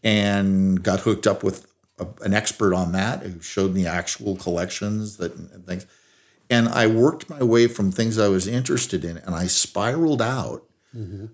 [0.04, 1.67] and got hooked up with
[2.00, 5.86] a, an expert on that who showed me actual collections that and things.
[6.50, 10.64] And I worked my way from things I was interested in, and I spiraled out,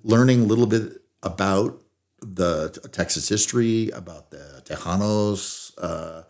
[0.03, 1.81] learning a little bit about
[2.21, 6.23] the Texas history, about the Tejanos, uh,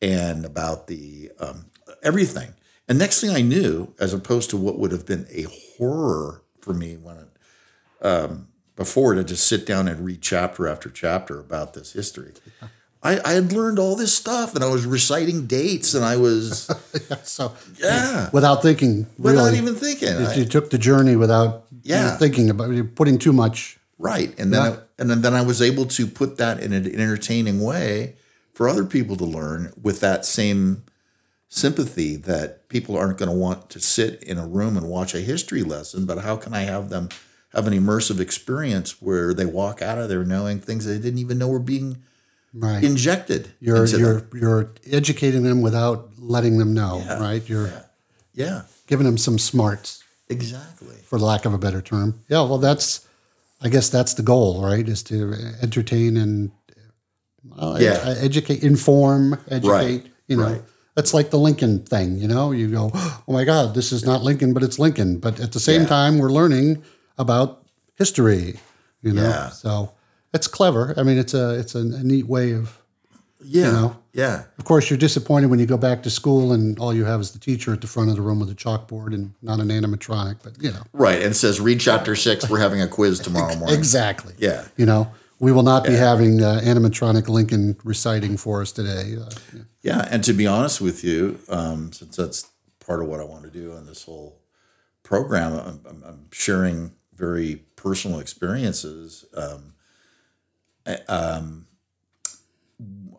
[0.00, 1.66] and about the um,
[2.02, 2.54] everything.
[2.88, 6.74] And next thing I knew, as opposed to what would have been a horror for
[6.74, 7.28] me when it,
[8.04, 12.32] um, before to just sit down and read chapter after chapter about this history,
[13.04, 16.70] I, I had learned all this stuff and I was reciting dates and I was
[17.22, 20.08] so yeah without thinking, without even thinking.
[20.08, 22.16] you, I- you took the journey without Yeah.
[22.16, 23.78] thinking about you putting too much.
[23.98, 24.34] Right.
[24.38, 28.16] And then I, and then I was able to put that in an entertaining way
[28.52, 30.82] for other people to learn with that same
[31.48, 35.20] sympathy that people aren't going to want to sit in a room and watch a
[35.20, 37.08] history lesson, but how can I have them
[37.54, 41.38] have an immersive experience where they walk out of there knowing things they didn't even
[41.38, 41.98] know were being
[42.56, 42.84] Right.
[42.84, 44.28] injected You're you're them.
[44.40, 47.42] you're educating them without letting them know, right?
[47.48, 47.72] You're
[48.32, 48.62] Yeah.
[48.86, 50.94] giving them some smarts, Exactly.
[51.04, 52.20] for lack of a better term.
[52.28, 53.00] Yeah, well, that's,
[53.60, 54.88] I guess that's the goal, right?
[54.88, 56.52] Is to entertain and
[57.44, 58.00] well, Yeah.
[58.04, 59.68] ed- educate, inform, educate.
[59.68, 60.62] Right, You know, right.
[60.94, 62.18] that's like the Lincoln thing.
[62.18, 65.18] You know, you go, oh my God, this is not Lincoln, but it's Lincoln.
[65.18, 65.88] But at the same Yeah.
[65.88, 66.82] time, we're learning
[67.18, 67.64] about
[67.96, 68.60] history.
[69.02, 69.50] You know, Yeah.
[69.50, 69.90] so
[70.34, 70.92] it's clever.
[70.96, 72.78] I mean, it's a it's a, a neat way of.
[73.46, 73.70] Yeah.
[73.72, 73.96] know?
[74.14, 74.44] Yeah.
[74.58, 77.32] Of course, you're disappointed when you go back to school and all you have is
[77.32, 80.38] the teacher at the front of the room with a chalkboard and not an animatronic.
[80.42, 81.16] But you know, Right.
[81.16, 82.48] And it says read chapter six.
[82.48, 83.76] We're having a quiz tomorrow morning.
[83.76, 84.32] exactly.
[84.38, 84.66] Yeah.
[84.78, 89.16] You know, we will not be having uh, animatronic Lincoln reciting for us today.
[89.20, 89.60] Uh, yeah.
[89.82, 93.44] Yeah, and to be honest with you, um, since that's part of what I want
[93.44, 94.40] to do on this whole
[95.02, 99.26] program, I'm, I'm, I'm sharing very personal experiences.
[99.36, 99.73] Um,
[101.08, 101.66] um,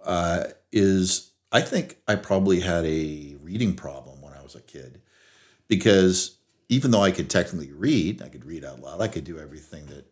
[0.03, 5.01] uh, is I think I probably had a reading problem when I was a kid
[5.67, 6.37] because
[6.69, 9.85] even though I could technically read, I could read out loud, I could do everything
[9.87, 10.05] that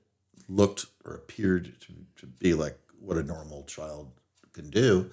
[0.47, 4.11] looked or appeared to, to be like what a normal child
[4.53, 5.09] can do.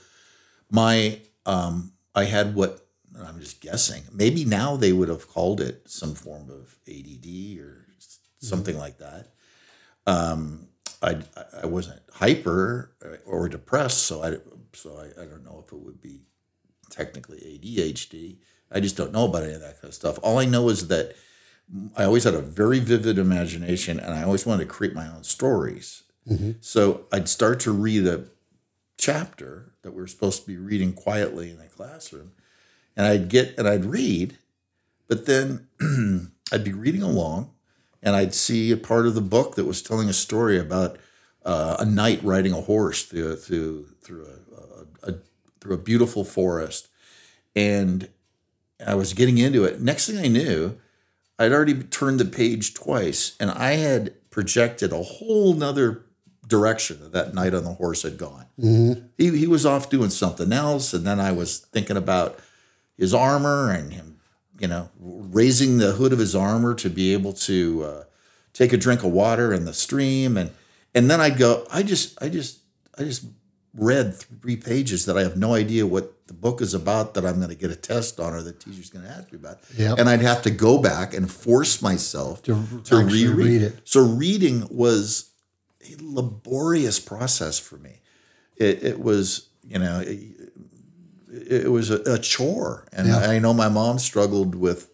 [0.71, 2.87] My um, I had what
[3.19, 4.03] I'm just guessing.
[4.13, 8.99] Maybe now they would have called it some form of ADD or s- something like
[8.99, 9.33] that.
[10.07, 10.69] Um,
[11.03, 11.19] I
[11.63, 12.93] I wasn't hyper
[13.25, 14.37] or depressed, so I
[14.75, 16.23] so I, I don't know if it would be
[16.91, 18.37] technically ADHD.
[18.71, 20.19] I just don't know about any of that kind of stuff.
[20.23, 21.15] All I know is that
[21.97, 25.25] I always had a very vivid imagination, and I always wanted to create my own
[25.25, 26.03] stories.
[26.29, 26.53] Mm-hmm.
[26.61, 28.25] So I'd start to read a
[28.99, 32.33] chapter that we were supposed to be reading quietly in the classroom,
[32.97, 34.39] and I'd get and I'd read,
[35.09, 35.69] but then
[36.53, 37.53] I'd be reading along,
[38.03, 40.99] and I'd see a part of the book that was telling a story about
[41.45, 45.15] uh, a knight riding a horse through through through a, a, a
[45.61, 46.89] through a beautiful forest,
[47.55, 48.09] and
[48.85, 49.81] I was getting into it.
[49.81, 50.79] Next thing I knew,
[51.39, 56.05] I'd already turned the page twice, and I had projected a whole nother
[56.47, 58.47] direction that that knight on the horse had gone.
[59.17, 62.39] He he was off doing something else, and then I was thinking about
[62.97, 64.20] his armor and him,
[64.61, 68.05] you know, raising the hood of his armor to be able to uh,
[68.53, 70.51] take a drink of water in the stream, and
[70.95, 72.59] and then I'd go, I just I just
[72.99, 73.25] I just
[73.75, 77.37] read three pages that I have no idea what the book is about that I'm
[77.37, 79.61] going to get a test on or the teacher's going to ask me about.
[79.77, 79.99] Yep.
[79.99, 83.81] And I'd have to go back and force myself To to, reread read it.
[83.85, 85.31] So reading was
[85.83, 88.01] a laborious process for me.
[88.57, 90.19] It, it was, you know, it,
[91.33, 92.87] it was a, a chore.
[92.93, 93.19] And Yeah.
[93.19, 94.91] I know my mom struggled with,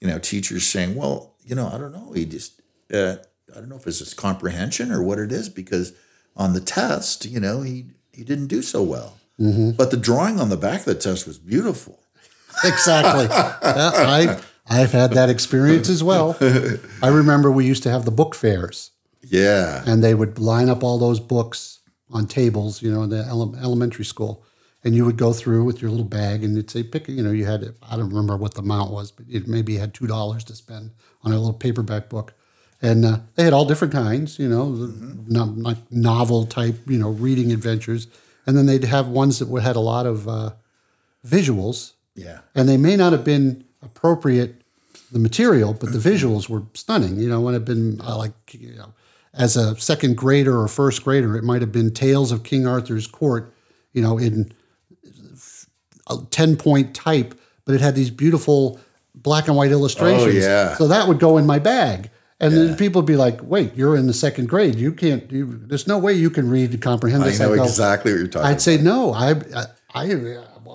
[0.00, 2.12] you know, teachers saying, well, you know, I don't know.
[2.12, 2.60] He just,
[2.92, 3.16] uh,
[3.54, 5.92] I don't know if it's his comprehension or what it is because
[6.36, 9.16] on the test, you know, he, he didn't do so well.
[9.40, 9.70] Mm-hmm.
[9.72, 11.98] But the drawing on the back of the test was beautiful.
[12.64, 13.26] exactly.
[13.30, 14.38] I
[14.68, 16.36] I've had that experience as well.
[17.02, 18.90] I remember we used to have the book fairs,
[19.22, 19.82] Yeah.
[19.86, 23.56] and they would line up all those books on tables, you know, in the ele-
[23.60, 24.44] elementary school,
[24.84, 27.30] and you would go through with your little bag, and you'd say, pick, you know,
[27.30, 30.06] you had I don't remember what the amount was, but it maybe you had two
[30.06, 30.90] dollars to spend
[31.22, 32.32] on a little paperback book.
[32.82, 34.68] And uh, they had all different kinds, you know,
[35.28, 38.06] not, not novel type, you know, reading adventures.
[38.46, 40.52] And then they'd have ones that had a lot of uh,
[41.26, 42.38] visuals, Yeah.
[42.54, 44.56] and they may not have been appropriate
[45.12, 48.32] the material but the visuals were stunning you know when it had been uh, like
[48.52, 48.92] you know
[49.34, 53.08] as a second grader or first grader it might have been tales of king arthur's
[53.08, 53.52] court
[53.92, 54.52] you know in
[56.30, 58.80] 10 point type but it had these beautiful
[59.14, 60.74] black and white illustrations Oh, yeah.
[60.76, 63.96] so that would go in my bag and then people would be like wait you're
[63.96, 67.22] in the second grade you can't you, there's no way you can read and comprehend
[67.22, 67.40] this.
[67.40, 69.12] I know go, exactly what you're talking I'd say no.
[69.12, 70.04] I, I, I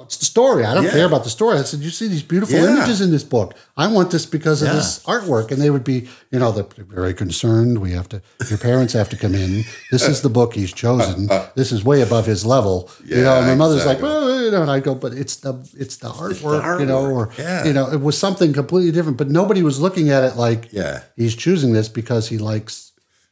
[0.03, 0.65] it's the story.
[0.65, 0.91] I don't Yeah.
[0.91, 1.57] care about the story.
[1.57, 2.69] I said, you see these beautiful Yeah.
[2.77, 3.53] images in this book.
[3.77, 4.75] I want this because of Yeah.
[4.75, 5.51] this artwork.
[5.51, 7.79] And they would be, you know, they're very concerned.
[7.79, 8.21] We have to.
[8.49, 9.65] Your parents have to come in.
[9.91, 11.29] This is the book he's chosen.
[11.55, 12.89] This is way above his level.
[13.05, 14.09] you know, and my mother's exactly.
[14.09, 17.05] like, well, you know, and I go, but it's the it's the artwork, you know,
[17.05, 17.29] or
[17.65, 19.17] you know, it was something completely different.
[19.17, 21.01] But nobody was looking at it like, Yeah.
[21.15, 22.84] he's choosing this because he likes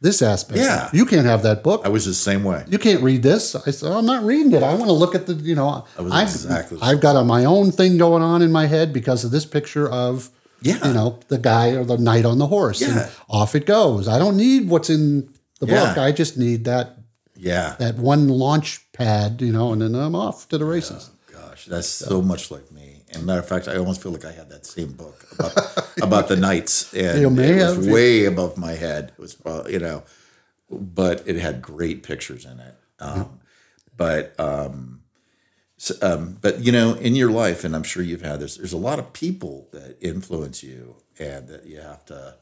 [0.03, 0.59] this aspect.
[0.59, 0.89] Yeah.
[0.93, 1.81] You can't have that book.
[1.85, 2.63] I was the same way.
[2.69, 3.55] you can't read this.
[3.55, 4.61] I said, I'm not reading it.
[4.61, 7.45] I want to look at the, you know, was I've, exactly I've got a, my
[7.45, 10.29] own thing going on in my head because of this picture of,
[10.61, 10.85] Yeah.
[10.87, 12.81] you know, the guy or the knight on the horse.
[12.81, 12.89] Yeah.
[13.03, 14.07] And off it goes.
[14.09, 15.85] I don't need what's in the Yeah.
[15.85, 15.97] book.
[15.97, 16.97] I just need that,
[17.37, 17.75] Yeah.
[17.79, 21.09] that one launch pad, you know, and then I'm off to the races.
[21.33, 22.92] Oh, gosh, that's so much like me.
[23.13, 26.27] And matter of fact, I almost feel like I had that same book about, about
[26.27, 27.87] the knights, and You may it was have.
[27.93, 29.11] way above my head.
[29.17, 29.37] It was,
[29.69, 30.03] you know,
[30.69, 32.75] but it had great pictures in it.
[32.99, 33.39] Um,
[33.95, 35.01] But, um,
[35.77, 38.57] so, um, but you know, in your life, and I'm sure you've had this.
[38.57, 42.35] There's a lot of people that influence you, and that you have to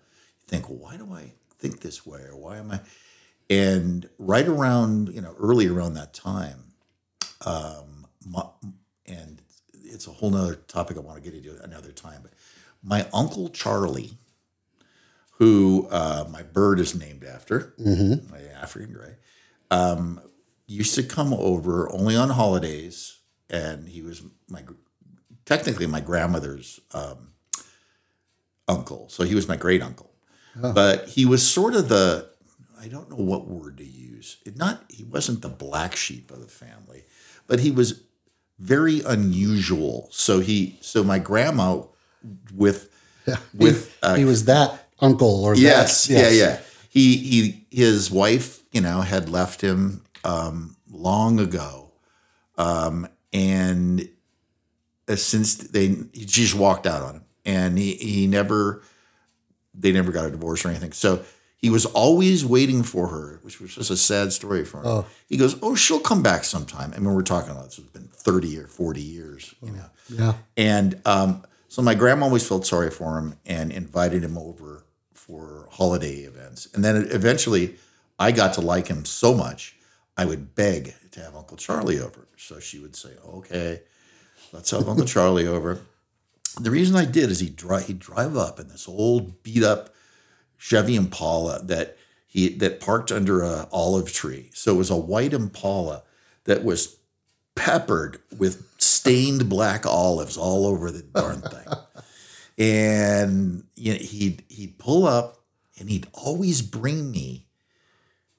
[0.48, 2.80] think, well, why do I think this way, or why am I?
[3.50, 6.74] And right around, you know, early around that time,
[8.26, 8.44] my,
[9.06, 9.41] and
[9.92, 12.22] it's a whole nother topic I want to get into another time.
[12.24, 12.32] But
[12.84, 14.18] my uncle Charlie,
[15.34, 17.74] who uh, my bird is named after,
[18.32, 19.16] my African gray,
[19.70, 20.22] um,
[20.68, 24.64] used to come over only on holidays, and he was my
[25.46, 27.34] technically my grandmother's um,
[28.68, 30.12] uncle, so he was my great uncle,
[30.74, 32.30] but he was sort of the
[32.80, 34.38] I don't know what word to use.
[34.46, 37.04] It not he wasn't the black sheep of the family,
[37.48, 38.04] but he was
[38.62, 40.08] very unusual.
[40.12, 41.82] So he so my grandma
[42.54, 42.90] with
[43.54, 46.60] with uh, he was that uncle or yes, that, yeah yeah.
[46.90, 51.92] He he his wife you know had left him um, long ago,
[52.58, 54.08] um, and
[55.08, 58.84] uh, since they he just walked out on him, and he he never
[59.74, 60.92] they never got a divorce or anything.
[60.92, 61.24] So
[61.62, 65.06] he was always waiting for her, which was just a sad story for him.
[65.30, 68.08] He goes, "Oh, she'll come back sometime." I mean, we're talking about this has been
[68.08, 69.86] thirty or forty years, you know.
[70.10, 70.34] Yeah.
[70.58, 75.70] And um, so my grandma always felt sorry for him and invited him over for
[75.72, 76.68] holiday events.
[76.74, 77.76] And then eventually
[78.20, 79.78] I got to like him so much,
[80.18, 82.28] I would beg to have Uncle Charlie over.
[82.38, 83.82] So she would say, okay,
[84.52, 85.80] let's have Uncle Charlie over.
[86.60, 89.96] The reason I did is he'd drive, he'd drive up in this old beat up
[90.62, 91.98] Chevy Impala that
[92.28, 94.52] he that parked under a olive tree.
[94.54, 96.04] So it was a white Impala
[96.44, 96.98] that was
[97.56, 101.68] peppered with stained black olives all over the darn thing.
[102.60, 105.44] and you know, he'd he'd pull up
[105.80, 107.48] and he'd always bring me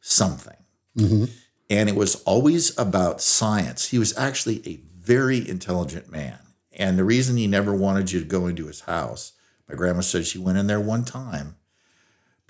[0.01, 0.63] something.
[0.97, 1.25] Mm-hmm.
[1.71, 3.89] And it was always about science.
[3.89, 6.39] He was actually a very intelligent man.
[6.71, 9.33] And the reason he never wanted you to go into his house,
[9.69, 11.57] my grandma said she went in there one time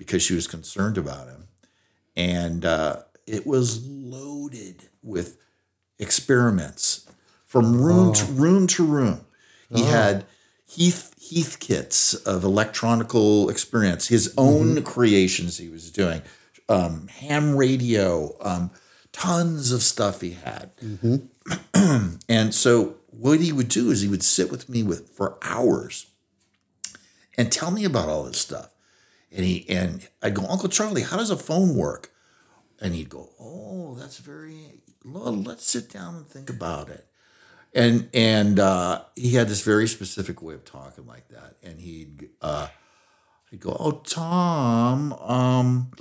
[0.05, 1.47] because she was concerned about him.
[2.15, 5.37] And uh, it was loaded with
[5.97, 7.09] experiments
[7.45, 9.25] from room to room to room.
[9.73, 10.25] He had
[10.67, 16.21] Heath Heath kits of electronical experience, his own creations he was doing,
[16.69, 18.71] um, ham radio, um,
[19.11, 20.71] tons of stuff he had.
[22.29, 26.07] and so what he would do is he would sit with me with for hours
[27.37, 28.69] and tell me about all this stuff.
[29.35, 32.11] And he and I'd go, Uncle Charlie, how does a phone work?
[32.79, 37.07] And he'd go, Oh, that's very well, let's sit down and think about it.
[37.73, 41.55] And and uh, he had this very specific way of talking like that.
[41.63, 42.67] And he'd uh,
[43.49, 45.91] he'd go, Oh, Tom, um,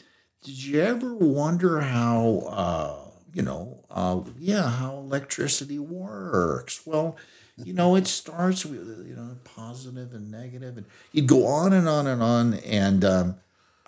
[0.44, 6.82] did you ever wonder how uh, you know, uh, yeah, how electricity works?
[6.84, 7.16] Well,
[7.56, 11.88] you know, it starts with you know positive and negative, and he'd go on and
[11.88, 13.34] on and on, and um,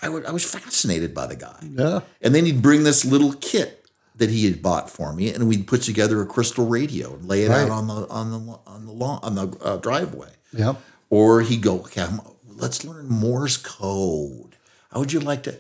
[0.03, 1.59] I would I was fascinated by the guy.
[1.62, 2.00] Yeah.
[2.22, 5.66] And then he'd bring this little kit that he had bought for me, and we'd
[5.66, 7.62] put together a crystal radio and lay it Right.
[7.62, 10.31] out on the on the on the lawn on the uh, driveway.
[10.53, 10.77] Yep.
[11.11, 14.57] Or he'd go, okay, I'm- let's learn Morse code.
[14.92, 15.57] How would you like to?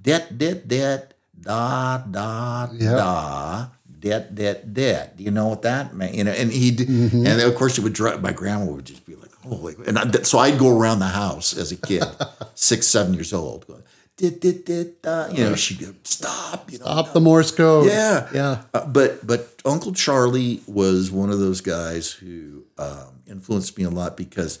[0.00, 2.96] Det det det da da Yeah.
[2.96, 3.66] da
[4.08, 5.10] det det det.
[5.16, 6.14] Do you know what that meant?
[6.14, 7.26] You know, and he'd Mm-hmm.
[7.26, 8.22] and of course it would drive.
[8.22, 9.74] My grandma would just be like, holy.
[9.86, 12.04] And I, so I'd go around the house as a kid,
[12.54, 13.82] six seven years old, going.
[14.16, 15.28] Dit, dit, dit, da.
[15.28, 16.72] You know, she'd go, stop.
[16.72, 17.86] You know, Up the Morse code.
[17.86, 18.62] yeah, Yeah.
[18.74, 23.90] Uh, but but Uncle Charlie was one of those guys who um, influenced me a
[23.90, 24.58] lot because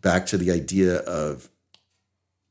[0.00, 1.48] back to the idea of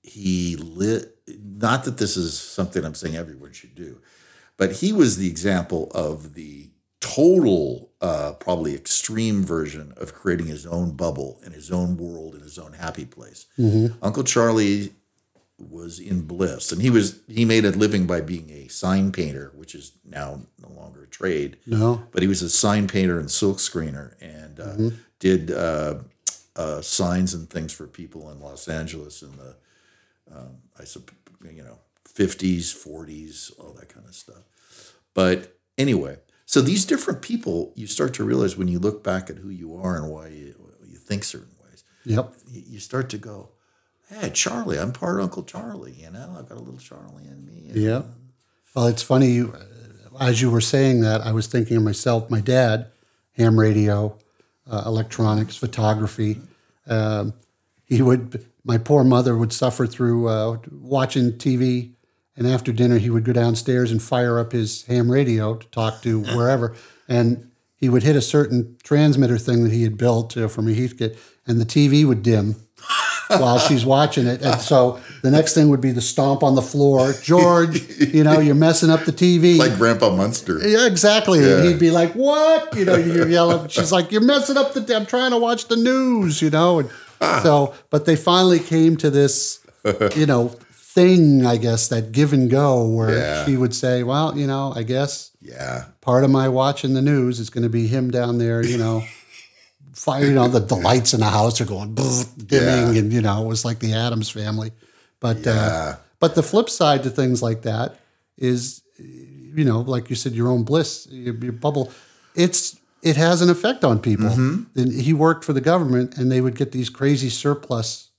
[0.03, 1.15] he lit.
[1.39, 4.01] Not that this is something I'm saying everyone should do,
[4.61, 10.65] but he was the example of the total, uh, probably extreme version of creating his
[10.67, 13.47] own bubble in his own world in his own happy place.
[14.03, 14.93] Uncle Charlie
[15.57, 19.51] was in bliss and he was he made a living by being a sign painter
[19.55, 22.03] which is now no longer a trade No.
[22.11, 24.89] but he was a sign painter and silk screener and uh,
[25.19, 25.95] did uh,
[26.55, 29.55] uh, signs and things for people in Los Angeles in the
[30.35, 31.11] um, I sup-
[31.57, 31.77] you know
[32.11, 34.43] 50s, 40s, all that kind of stuff.
[35.13, 39.37] But anyway, so these different people, you start to realize when you look back at
[39.37, 40.55] who you are and why you,
[40.87, 42.33] you think certain ways, Yep.
[42.51, 43.49] you, start to go,
[44.09, 47.69] hey, Charlie, I'm part Uncle Charlie, you know, I've got a little Charlie in me.
[47.69, 48.01] And Yeah.
[48.75, 49.31] Well, it's funny.
[49.31, 49.53] You,
[50.19, 52.29] as you were saying that, I was thinking of myself.
[52.29, 52.87] My dad,
[53.37, 54.17] ham radio,
[54.69, 56.39] uh, electronics, photography.
[56.87, 57.33] Um,
[57.85, 58.45] he would.
[58.63, 61.91] My poor mother would suffer through uh, watching TV,
[62.35, 66.01] and after dinner, he would go downstairs and fire up his ham radio to talk
[66.03, 66.75] to wherever,
[67.07, 70.71] and he would hit a certain transmitter thing that he had built uh, from a
[70.71, 71.17] Heathkit,
[71.47, 72.55] and the TV would dim
[73.27, 74.41] while she's watching it.
[74.43, 77.13] And so the next thing would be the stomp on the floor.
[77.23, 79.57] George, you know, you're messing up the TV.
[79.57, 80.59] Like Grandpa Munster.
[80.67, 81.39] yeah, exactly.
[81.39, 83.49] And he'd be like, "What?" You know, you yell.
[83.49, 83.71] Up.
[83.71, 84.95] She's like, "You're messing up the.
[84.95, 86.89] I'm trying to watch the news." You know, and
[87.43, 89.59] so, but they finally came to this,
[90.15, 90.55] you know,
[90.93, 91.45] thing.
[91.45, 93.45] I guess that give and go where Yeah.
[93.45, 95.85] she would say, "Well, you know, I guess Yeah.
[96.01, 99.03] part of my watching the news is going to be him down there." You know.
[99.93, 103.43] Fire, you know, the, the lights in the house are going dimming, and you know,
[103.43, 104.71] it was like the Addams family.
[105.19, 107.99] But uh, but the flip side to things like that
[108.37, 111.91] is, you know, like you said, your own bliss, your, your bubble.
[112.35, 114.29] It's it has an effect on people.
[114.29, 114.79] Mm-hmm.
[114.79, 118.10] And he worked for the government, and they would get these crazy surplus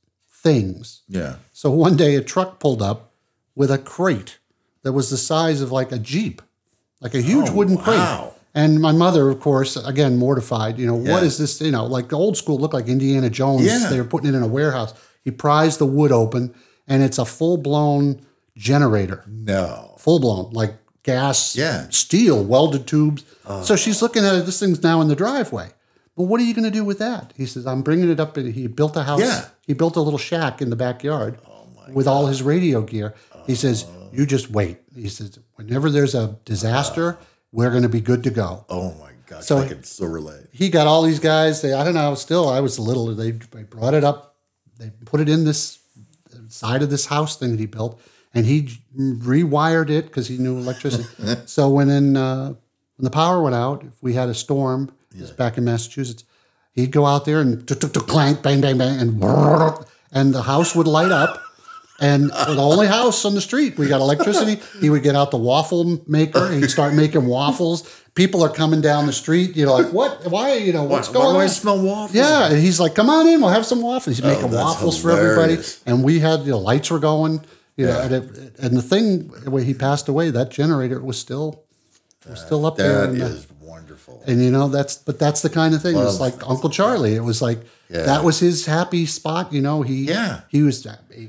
[0.43, 1.03] things.
[1.09, 1.37] Yeah.
[1.53, 3.13] So one day, a truck pulled up
[3.55, 4.39] with a crate
[4.83, 6.43] that was the size of like a jeep,
[7.01, 7.97] like a huge oh, wooden crate.
[7.97, 8.35] Oh, wow.
[8.55, 10.79] And my mother, of course, again mortified.
[10.79, 11.29] You know, what Yeah.
[11.29, 11.61] is this?
[11.61, 13.65] You know, like the old school looked like Indiana Jones.
[13.65, 13.89] Yeah.
[13.89, 14.93] They were putting it in a warehouse.
[15.25, 16.53] He pries the wood open,
[16.87, 18.21] and it's a full blown
[18.57, 19.95] generator, No.
[19.99, 21.87] full blown like gas, Yeah.
[21.91, 23.25] steel, welded tubes.
[23.47, 23.63] Oh.
[23.63, 24.47] so she's looking at it.
[24.47, 25.71] This thing's now in the driveway.
[26.17, 27.33] But what are you going to do with that?
[27.37, 28.37] He says, I'm bringing it up.
[28.37, 29.21] And he built a house.
[29.21, 29.47] Yeah.
[29.67, 33.15] He built a little shack in the backyard oh with all his radio gear.
[33.47, 34.79] He says, You just wait.
[34.95, 37.19] He says, Whenever there's a disaster,
[37.51, 38.65] we're going to be good to go.
[38.69, 39.45] Oh my gosh.
[39.45, 40.47] So- I can so relate.
[40.53, 41.63] He got all these guys.
[41.63, 43.07] They, I don't know, still, I was little.
[43.15, 44.37] They, they brought it up.
[44.79, 45.79] They put it in this
[46.49, 48.01] side of this house thing that he built.
[48.35, 51.05] And he rewired it because he knew electricity.
[51.47, 52.55] so when in, uh,
[52.97, 54.91] when the power went out, if we had a storm,
[55.21, 56.25] was back in Massachusetts,
[56.73, 59.23] he'd go out there and clank, bang, bang, bang, and
[60.13, 61.43] and the house would light up.
[62.01, 63.79] And the only house on the street.
[63.79, 64.61] We got electricity.
[64.81, 66.47] He would get out the waffle maker.
[66.47, 67.89] And he'd start making waffles.
[68.17, 69.57] People are coming down the street.
[69.57, 70.27] You know, like what?
[70.29, 70.55] Why?
[70.55, 72.15] You know what's Why- going why do I smell waffles?
[72.17, 74.65] Yeah, and he's like, "Come on in, we'll have some waffles." He's making Oh, that's
[74.65, 77.41] waffles for everybody, and we had you know, lights were going.
[77.77, 78.05] You know, Yeah.
[78.05, 81.63] and, it, and the thing when he passed away, that generator was still
[82.29, 83.03] was still up there.
[83.07, 84.23] That in the- is wonderful.
[84.27, 85.97] and you know that's but that's the kind of thing.
[85.97, 87.15] It's Well, like Uncle Charlie.
[87.15, 88.03] It was like Yeah.
[88.11, 89.53] that was his happy spot.
[89.53, 90.41] You know, he Yeah.
[90.55, 90.87] he was.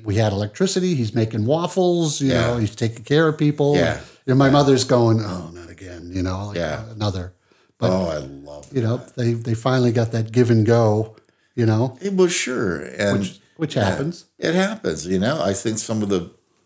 [0.09, 0.91] We had electricity.
[1.01, 2.21] He's making waffles.
[2.21, 2.41] You Yeah.
[2.47, 3.69] know, he's taking care of people.
[3.75, 3.99] Yeah.
[4.27, 6.03] And my mother's going, oh, not again.
[6.17, 6.83] You know, like Yeah.
[6.97, 7.25] another.
[7.79, 8.17] But, oh, I
[8.49, 11.15] love You know, they they finally got that give and go.
[11.55, 12.13] You know, it.
[12.21, 12.77] was sure.
[12.97, 13.19] And
[13.57, 14.25] which yeah, happens.
[14.39, 14.99] It happens.
[15.13, 16.21] You know, I think some of the,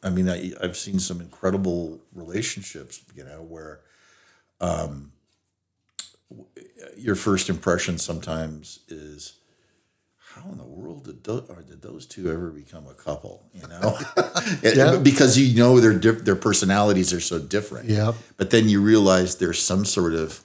[0.08, 3.74] I mean, I, I've seen some incredible relationships, you know, where
[4.62, 5.12] um,
[6.98, 9.34] your first impression sometimes is,
[10.36, 13.50] how in the world did those, or did those two ever become a couple?
[13.54, 13.98] You know,
[14.64, 14.98] Yeah.
[14.98, 17.90] because you know their diff- their personalities are so different.
[17.90, 18.16] Yep.
[18.38, 20.42] But then you realize there's some sort of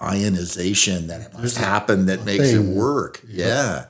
[0.00, 2.74] ionization that must happen that makes it thing.
[2.74, 3.20] work.
[3.26, 3.86] Yeah.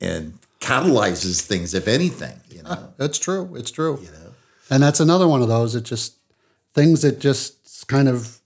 [0.00, 2.92] And catalyzes things, if anything, you know.
[2.96, 3.54] That's true.
[3.56, 3.98] It's true.
[4.02, 4.32] you know.
[4.70, 5.74] And that's another one of those.
[5.74, 6.16] It just
[6.74, 8.40] things that just kind of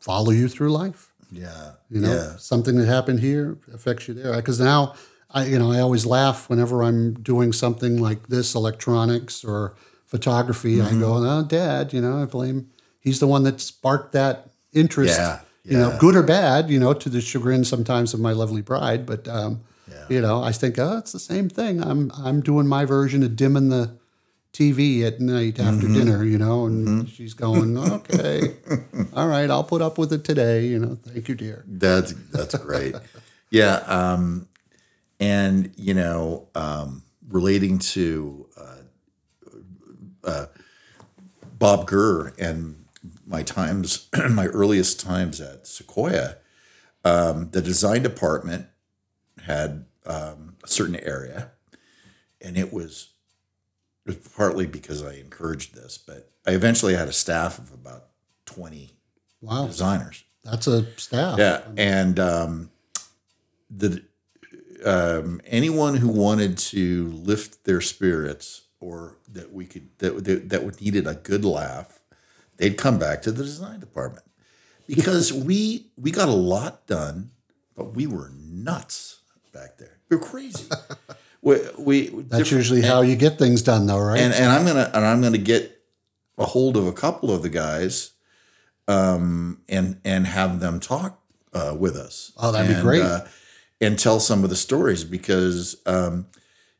[0.00, 1.07] follow you through life.
[1.30, 1.72] Yeah.
[1.90, 2.36] You know, yeah.
[2.36, 4.34] something that happened here affects you there.
[4.36, 4.94] Because now,
[5.30, 9.74] I you know I always laugh whenever I'm doing something like this, electronics or
[10.06, 10.80] photography.
[10.80, 12.70] I go, "Oh, Dad," you know, I blame.
[13.00, 15.18] He's the one that sparked that interest.
[15.18, 16.70] Yeah, You know, good or bad.
[16.70, 19.60] You know, to the chagrin sometimes of my lovely bride, but um,
[20.08, 21.82] you know, I think, oh, it's the same thing.
[21.82, 23.96] I'm I'm doing my version of dimming the
[24.52, 25.94] TV at night after Mm-hmm.
[25.94, 28.56] dinner, you know, and she's going, okay,
[29.14, 31.64] all right, I'll put up with it today, you know, thank you, dear.
[31.66, 32.94] That's that's great.
[33.50, 33.76] yeah.
[33.86, 34.48] Um,
[35.20, 38.76] and you know, um, relating to uh,
[40.24, 40.46] uh,
[41.58, 42.84] Bob Gurr and
[43.26, 46.36] my times, my earliest times at Sequoia,
[47.04, 48.66] um, the design department
[49.44, 51.50] had um, a certain area,
[52.40, 53.10] and it was
[54.14, 58.06] partly because I encouraged this, but I eventually had a staff of about
[58.46, 58.92] twenty
[59.40, 60.24] Wow, designers.
[60.44, 61.38] that's a staff.
[61.38, 62.70] Yeah, and um,
[63.70, 64.02] the
[64.84, 70.64] um, anyone who wanted to lift their spirits or that we could that that, that
[70.64, 72.00] would needed a good laugh,
[72.56, 74.24] they'd come back to the design department
[74.86, 77.30] because we we got a lot done,
[77.76, 79.20] but we were nuts
[79.52, 79.98] back there.
[80.08, 80.68] We were crazy.
[81.42, 84.20] We, we That's usually how you get things done, though, right?
[84.20, 85.80] and and I'm gonna and I'm gonna get
[86.36, 88.12] a hold of a couple of the guys,
[88.86, 91.22] um, and and have them talk
[91.52, 92.32] uh, with us.
[92.36, 93.02] Oh, that'd be great.
[93.02, 93.26] Uh,
[93.80, 96.26] and tell some of the stories because um,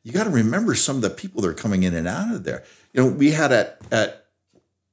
[0.02, 2.44] you got to remember some of the people that are coming in and out of
[2.44, 2.64] there.
[2.92, 4.26] You know, we had at at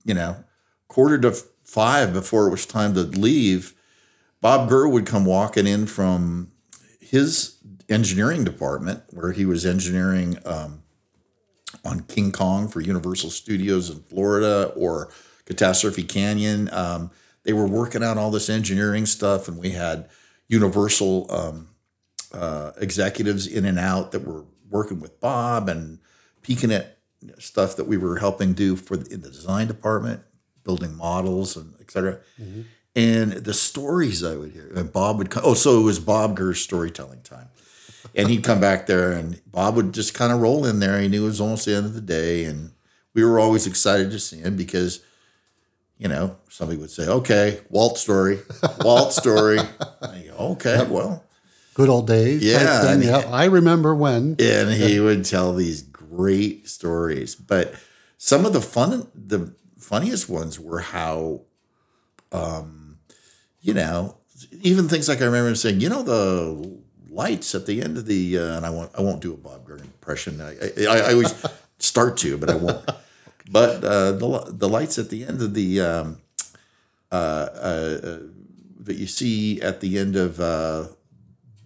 [0.04, 0.44] you know
[0.88, 1.32] quarter to
[1.64, 3.74] five before it was time to leave.
[4.42, 6.52] Bob Gurr would come walking in from
[7.00, 7.55] his
[7.90, 10.84] engineering department where he was engineering um,
[11.84, 15.10] on King Kong for Universal Studios in Florida or
[15.46, 16.70] Catastrophe Canyon.
[16.72, 17.12] Um,
[17.44, 20.10] they were working out all this engineering stuff, and we had
[20.48, 21.70] Universal um,
[22.34, 26.00] uh, executives in and out that were working with Bob and
[26.42, 26.98] peeking at
[27.40, 30.22] stuff that we were helping do for the, in the design department,
[30.64, 32.20] building models and et cetera.
[32.96, 35.44] And the stories I would hear, and Bob would come.
[35.46, 37.50] Oh, so it was Bob Gurr's storytelling time
[38.14, 41.00] and he'd come back there and Bob would just kind of roll in there.
[41.00, 42.44] He knew it was almost the end of the day.
[42.46, 42.72] And
[43.14, 45.02] we were always excited to see him because,
[45.98, 48.40] you know, somebody would say, okay, Walt story,
[48.82, 49.58] Walt story.
[50.02, 51.24] Go, okay, well,
[51.74, 52.42] Good old days.
[52.44, 54.36] Yeah, and- Yep, I remember when.
[54.40, 57.36] and he would tell these great stories.
[57.36, 57.74] But
[58.18, 61.42] some of the fun, the funniest ones were how,
[62.32, 62.98] um,
[63.62, 64.18] you know,
[64.62, 66.80] even things like I remember him saying, you know, the
[67.16, 69.66] lights at the end of the, uh, and I won't, I won't do a Bob
[69.66, 70.42] Gurr impression.
[70.42, 70.52] I,
[70.90, 71.34] I, I always
[71.80, 72.84] start to, but I won't.
[73.50, 74.28] But uh, the
[74.64, 76.18] the lights at the end of the um,
[77.12, 78.20] uh, uh, uh,
[78.88, 80.88] that you see at the end of uh,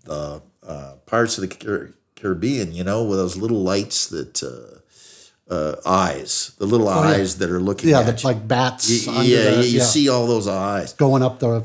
[0.03, 5.75] the uh, Pirates of the Caribbean, you know, with those little lights that uh, uh,
[5.85, 8.27] eyes, the little eyes that are looking Yeah, at the, you.
[8.27, 9.07] like bats.
[9.07, 10.93] Y- under yeah, the- you see all those eyes.
[10.93, 11.63] going up the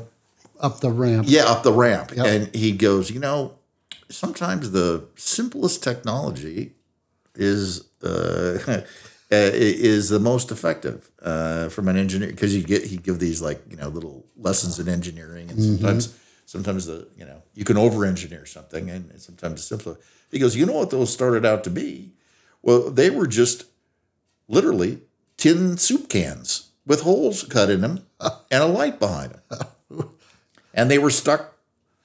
[0.61, 1.25] up the ramp.
[1.29, 2.11] Yeah, up the ramp.
[2.15, 2.25] Yep.
[2.25, 3.53] And he goes, you know,
[4.09, 6.73] sometimes the simplest technology
[7.35, 8.57] is uh,
[9.29, 13.61] is the most effective uh, from an engineer because you get he give these like
[13.69, 18.05] you know little lessons in engineering and sometimes sometimes the you know you can over
[18.05, 19.97] engineer something and sometimes it's simpler.
[20.31, 22.11] He goes, you know what those started out to be?
[22.61, 23.65] Well, they were just
[24.47, 25.01] literally
[25.37, 30.09] tin soup cans with holes cut in them and a light behind them
[30.73, 31.55] and they were stuck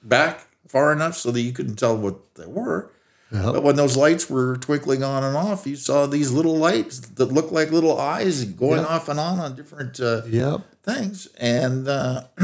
[0.01, 2.91] back far enough so that you couldn't tell what they were.
[3.31, 3.53] Yep.
[3.53, 7.31] But when those lights were twinkling on and off, you saw these little lights that
[7.31, 8.89] looked like little eyes going Yep.
[8.91, 10.61] off and on on different uh, Yep.
[10.83, 11.27] things.
[11.39, 12.23] And uh,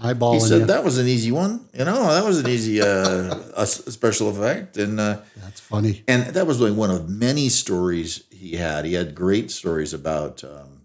[0.00, 0.66] Eyeballing he said you.
[0.66, 1.66] that was an easy one.
[1.74, 4.76] You know, that was an easy uh, a special effect.
[4.76, 6.02] And uh, That's funny.
[6.08, 8.84] and that was like one of many stories he had.
[8.84, 10.82] He had great stories about, um,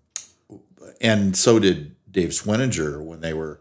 [1.02, 3.60] and so did Dave Schweninger when they were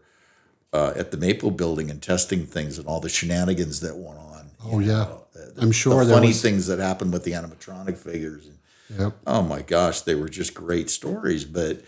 [0.77, 4.51] uh, at the MAPO Building and testing things and all the shenanigans that went on.
[4.65, 4.87] Oh, yeah.
[5.05, 8.47] know, the- I'm sure the funny was- things that happened with the animatronic figures.
[8.47, 8.59] And,
[9.01, 9.13] Yep.
[9.27, 11.45] oh my gosh, they were just great stories.
[11.45, 11.83] But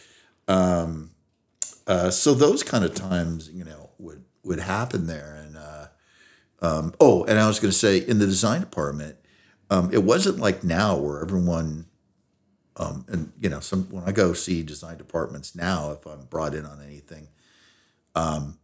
[0.49, 1.11] um,
[1.87, 5.35] uh, so those kind of times, you know, would would happen there.
[5.45, 5.87] And uh,
[6.61, 9.17] um, oh, and I was going to say in the design department,
[9.71, 11.87] um, it wasn't like now where everyone.
[12.77, 16.55] Um, and you know, some when I go see design departments now, if I'm brought
[16.55, 17.29] in on anything,
[18.15, 18.59] um,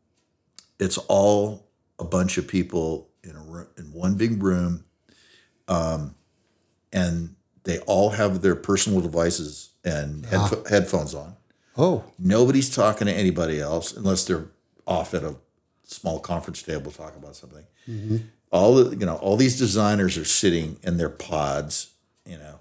[0.78, 1.68] it's all
[1.98, 4.84] a bunch of people in a room, in one big room,
[5.68, 6.14] um,
[6.92, 11.36] and they all have their personal devices and headph- headphones on.
[11.76, 14.46] Oh, Nobody's talking to anybody else unless they're
[14.86, 15.36] off at a
[15.84, 17.64] small conference table talking about something.
[18.52, 21.92] All the, you know, all these designers are sitting in their pods,
[22.24, 22.60] you know,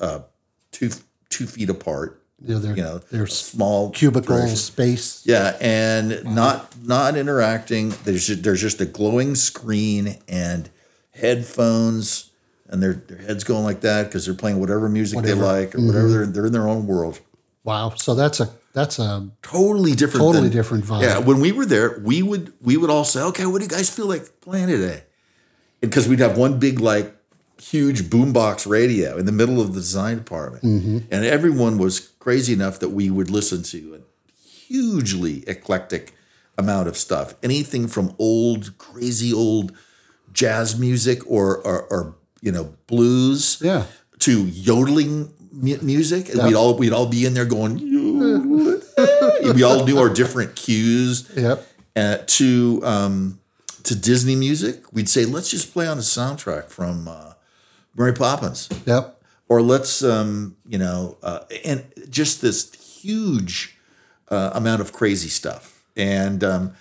[0.00, 0.20] uh,
[0.72, 0.90] two
[1.28, 2.22] two feet apart.
[2.40, 4.56] Yeah, they're, You know, they're small cubicle direction.
[4.56, 5.22] space.
[5.26, 7.94] Yeah, and not not interacting.
[8.04, 10.70] There's just, there's just a glowing screen and
[11.12, 12.30] headphones,
[12.68, 15.80] and their their heads going like that because they're playing whatever music they like or
[15.84, 16.04] whatever.
[16.08, 16.12] Mm-hmm.
[16.12, 17.20] They're they're in their own world.
[17.64, 17.90] Wow.
[17.96, 20.24] So that's a that's a Totally different.
[20.24, 21.02] Totally than- different vibe.
[21.02, 23.70] Yeah, when we were there, we would we would all say, "Okay, what do you
[23.70, 25.02] guys feel like playing today?"
[25.80, 27.14] Because we'd have one big like
[27.60, 30.98] huge boombox radio in the middle of the design department, Mm-hmm.
[31.10, 36.12] and everyone was crazy enough that we would listen to a hugely eclectic
[36.56, 37.34] amount of stuff.
[37.42, 39.72] Anything from old, crazy old
[40.32, 43.84] jazz music or or, or you know blues, Yeah.
[44.20, 47.78] to yodeling mu- music, and we'd all we'd all be in there going.
[49.54, 51.66] We all knew our different cues Yep.
[51.96, 53.40] uh, to um,
[53.84, 54.92] to Disney music.
[54.92, 57.27] We'd say, let's just play on the soundtrack from uh,
[57.98, 58.68] Mary Poppins.
[58.86, 59.20] Yep.
[59.48, 63.76] or let's um, you know, uh, and just this huge
[64.28, 66.72] uh, amount of crazy stuff, and um,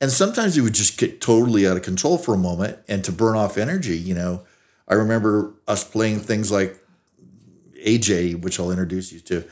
[0.00, 3.12] and sometimes it would just get totally out of control for a moment, and to
[3.12, 4.44] burn off energy, you know.
[4.88, 6.78] I remember us playing things like
[7.84, 9.44] AJ, which I'll introduce you to.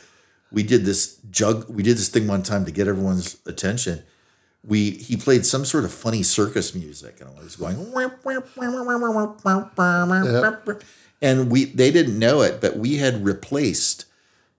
[0.53, 1.69] We did this jug.
[1.69, 4.05] We did this thing one time to get everyone's attention.
[4.65, 7.77] We he played some sort of funny circus music, and I was going,
[11.25, 14.05] and we they didn't know it, but we had replaced.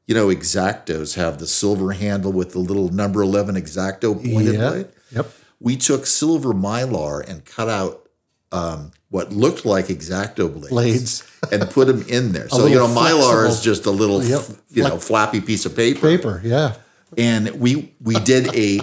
[0.07, 4.69] You know, X-Actos have the silver handle with the little number eleven X-Acto pointed Yeah.
[4.69, 5.31] blade Yep.
[5.59, 8.07] we took silver mylar and cut out
[8.51, 11.23] um, what looked like X-Acto blades, Blades.
[11.51, 12.47] and put them in there.
[12.49, 14.41] So you know, little mylar is just a little Yep.
[14.69, 16.01] you know flappy piece of paper.
[16.01, 16.41] Paper.
[16.43, 16.75] Yeah.
[17.17, 18.81] And we we did a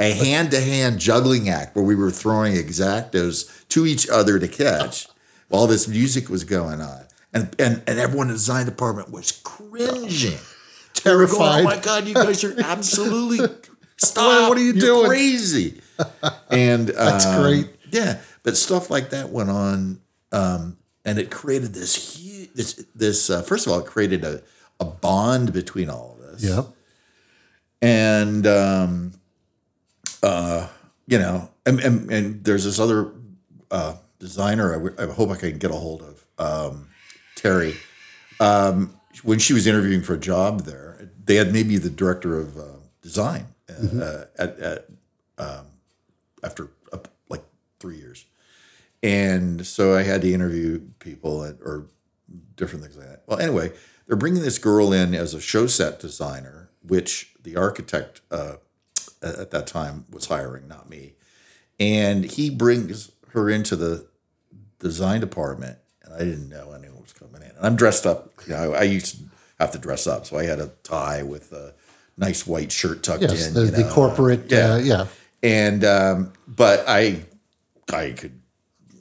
[0.00, 4.48] a hand to hand juggling act where we were throwing X-Actos to each other to
[4.48, 5.08] catch
[5.48, 7.04] while this music was going on,
[7.34, 9.82] and and and everyone in the design department was cringing.
[9.84, 10.38] Were going,
[10.94, 11.60] Terrified.
[11.60, 13.46] oh my god, you guys are absolutely
[13.98, 14.48] stop!
[14.48, 15.80] what are you You're doing?" Crazy.
[16.50, 17.68] And That's um, great.
[17.92, 20.00] Yeah, but stuff like that went on,
[20.32, 22.52] um, and it created this huge.
[22.54, 24.42] This this uh, first of all, it created a
[24.80, 26.66] a bond between all of us Yep.
[27.82, 29.12] and um,
[30.22, 30.68] uh,
[31.06, 33.12] you know, and, and and there's this other
[33.70, 34.70] uh, designer.
[34.72, 36.88] I, w- I hope I can get a hold of um,
[37.44, 37.76] Terry.
[38.40, 42.56] Um, when she was interviewing for a job there, they had maybe the director of
[42.56, 42.62] uh,
[43.02, 44.86] design uh, uh, at, at
[45.36, 45.66] um,
[46.42, 47.44] after uh, like
[47.78, 48.24] three years,
[49.02, 51.86] and so I had to interview people at, or
[52.56, 53.22] different things like that.
[53.26, 53.72] Well, anyway,
[54.06, 58.56] they're bringing this girl in as a show set designer, which the architect uh,
[59.22, 61.14] at at that time was hiring, not me.
[61.78, 64.06] And he brings her into the
[64.78, 66.93] design department, and I didn't know anyone
[67.24, 67.56] coming in.
[67.56, 68.32] And I'm dressed up.
[68.46, 69.24] You know, I used to
[69.58, 71.74] have to dress up, so I had a tie with a
[72.16, 73.48] nice white shirt tucked Yes.
[73.48, 73.54] in.
[73.54, 74.50] The, you the corporate.
[74.50, 74.72] yeah.
[74.74, 75.06] Uh, yeah.
[75.42, 77.24] And um, but I
[77.92, 78.40] I could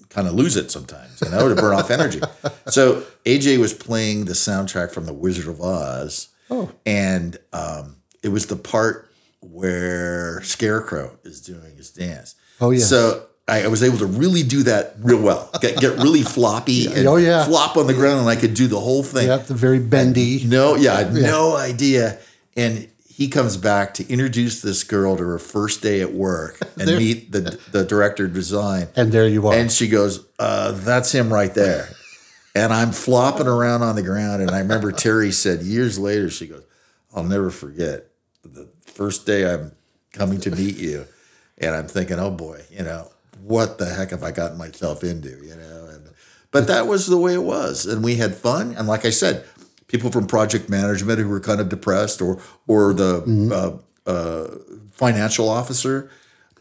[0.10, 2.22] kind of lose it sometimes, you know, to burn off energy.
[2.68, 6.28] So AJ was playing the soundtrack from The Wizard of Oz.
[6.52, 6.70] Oh.
[6.86, 9.10] And um, it was the part
[9.42, 12.36] where Scarecrow is doing his dance.
[12.62, 12.80] Oh, yeah.
[12.84, 15.50] So I, I was able to really do that real well.
[15.60, 17.44] Get, get really floppy and Oh, yeah.
[17.46, 19.28] flop on the ground, and I could do the whole thing.
[19.28, 19.48] Yep.
[19.48, 20.44] The very bendy.
[20.46, 22.20] No, yeah, I had no idea.
[22.56, 26.88] And he comes back to introduce this girl to her first day at work and
[26.88, 28.88] There- meet the the director of design.
[28.96, 29.54] And there you are.
[29.54, 31.90] And she goes, uh, "That's him right there."
[32.56, 34.42] And I'm flopping around on the ground.
[34.42, 36.64] And I remember Terry said years later, she goes,
[37.14, 38.08] "I'll never forget
[38.44, 39.74] the first day I'm
[40.14, 41.06] coming to meet you."
[41.58, 43.10] And I'm thinking, "Oh boy, you know
[43.44, 46.10] what the heck have I gotten myself into?" You know, and
[46.52, 48.74] but that was the way it was, and we had fun.
[48.78, 49.46] And like I said,
[49.88, 54.58] people from project management who were kind of depressed, or or the uh, uh,
[54.92, 56.10] financial officer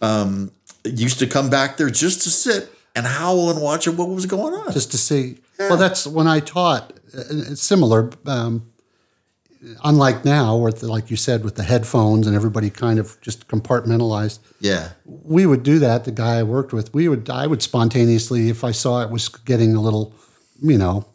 [0.01, 0.51] um,
[0.85, 4.55] used to come back there just to sit and howl and watch what was going
[4.55, 4.73] on.
[4.73, 5.39] just to see.
[5.59, 6.93] Well, that's when I taught.
[7.17, 8.72] uh, It's similar, um,
[9.85, 14.39] unlike now, where like you said, with the headphones and everybody kind of just compartmentalized.
[14.61, 16.05] yeah, We would do that.
[16.05, 17.29] The guy I worked with, we would.
[17.31, 20.15] I would spontaneously, if I saw it was getting a little,
[20.61, 21.07] you know,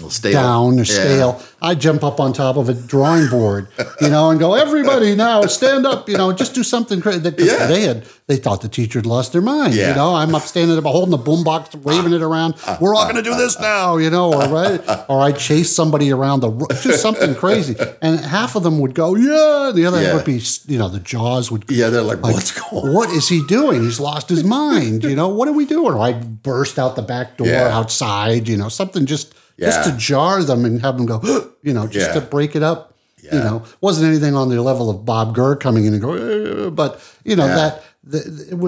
[0.00, 1.38] It'll down or Yeah.
[1.60, 3.66] I'd jump up on top of a drawing board,
[4.00, 7.20] you know, and go, everybody now stand up, you know, just do something crazy.
[7.36, 7.66] Yeah.
[7.66, 9.88] They had, they thought the teacher had lost their mind, Yeah.
[9.88, 10.14] you know.
[10.14, 12.54] I'm up standing up holding the boombox, waving it around.
[12.80, 16.12] We're all going to do this now, you know, or right, or I chase somebody
[16.12, 20.00] around the, just something crazy, and half of them would go, yeah, and the other
[20.00, 20.14] Yeah.
[20.14, 22.94] would be, you know, the jaws would Yeah, they're like, what's going on?
[22.94, 23.82] what is he doing?
[23.82, 25.02] He's lost his mind.
[25.02, 25.92] You know, what are we doing?
[25.94, 27.76] Or I'd burst out the back door Yeah.
[27.76, 31.20] outside, you know, something just just to jar them and have them go,
[31.62, 32.94] you know, just to break it up.
[33.20, 36.70] You know, wasn't anything on the level of Bob Gurr coming in and go, "Eh,"
[36.70, 37.56] but you know Yeah.
[37.56, 38.18] that the,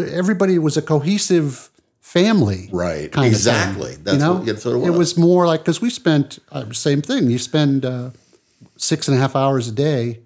[0.05, 1.71] it everybody was a cohesive
[2.01, 3.11] family, Right.
[3.17, 3.93] Exactly.
[3.95, 4.99] thing, That's you know, what- that's what it It was.
[4.99, 7.31] was more like because we spent uh, same thing.
[7.31, 8.11] You spend uh,
[8.77, 10.19] six and a half hours a day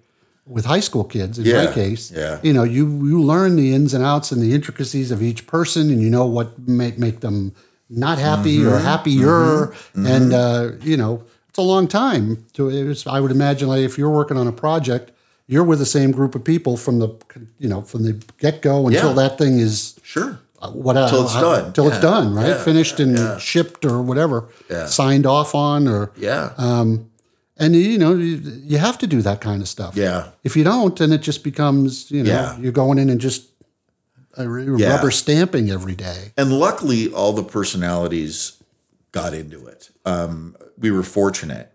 [0.47, 1.37] with high school kids.
[1.39, 2.39] In Yeah, my case, yeah.
[2.43, 5.89] you know, you you learn the ins and outs and the intricacies of each person,
[5.91, 7.53] and you know what might make them
[7.89, 8.73] not happy Mm-hmm.
[8.73, 9.73] or happier.
[9.93, 12.45] And uh, you know, it's a long time.
[12.53, 15.11] To I would imagine, like if you're working on a project,
[15.47, 17.09] you're with the same group of people from the
[17.59, 19.15] you know from the get go until Yeah.
[19.29, 20.39] that thing is Sure.
[20.61, 21.73] uh, what until it's done.
[21.73, 22.47] till it's done, right?
[22.47, 22.63] Yeah.
[22.63, 24.87] Finished and shipped or whatever, Yeah.
[24.87, 26.51] signed off on, or Yeah.
[26.57, 27.09] um,
[27.57, 29.95] and you know you, you have to do that kind of stuff.
[29.95, 30.29] Yeah.
[30.43, 32.57] If you don't, then it just becomes you know Yeah.
[32.59, 33.54] you're going in and just uh,
[34.37, 34.95] Yeah.
[34.95, 36.31] rubber stamping every day.
[36.37, 38.61] And luckily, all the personalities
[39.11, 39.89] got into it.
[40.05, 41.71] Um, we were fortunate.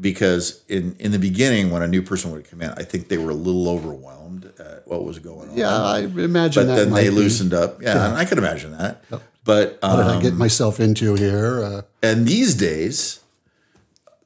[0.00, 3.18] because in in the beginning when a new person would come in, I think they
[3.18, 5.56] were a little overwhelmed at what was going on.
[5.56, 7.10] Yeah, I imagine but then they be.
[7.10, 7.82] loosened up.
[7.82, 9.02] Yeah, and I could imagine that.
[9.44, 11.64] But What did I um, get myself into here?
[11.64, 13.20] Uh, and these days,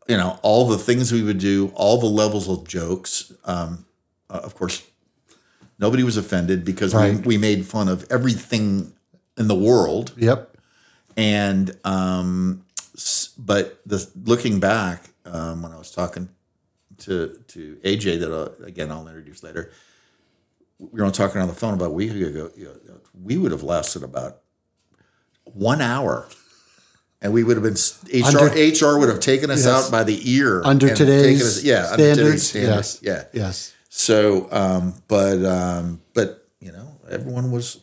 [0.08, 3.32] you know, all the things we would do, all the levels of jokes.
[3.44, 3.86] Um,
[4.28, 4.82] uh, of course,
[5.82, 7.14] nobody was offended because Right.
[7.16, 8.92] we, we made fun of everything
[9.36, 10.12] in the world.
[10.16, 10.56] yep.
[11.16, 12.64] And um,
[13.36, 16.28] but the looking back, um, when I was talking
[17.04, 19.70] to to AJ, that uh, again I'll introduce later.
[20.78, 22.50] We were talking on the phone about a week ago.
[22.56, 24.38] You know, we would have lasted about
[25.44, 26.28] one hour,
[27.20, 28.38] and we would have been HR.
[28.38, 29.68] Under- HR would have taken us Yes.
[29.86, 32.98] out by the ear Under and taken today's us- yeah, under today's standards, standards.
[33.02, 33.28] yes.
[33.34, 33.40] Yeah.
[33.42, 33.72] Yes.
[33.94, 37.78] So, um, but um, but you know, everyone was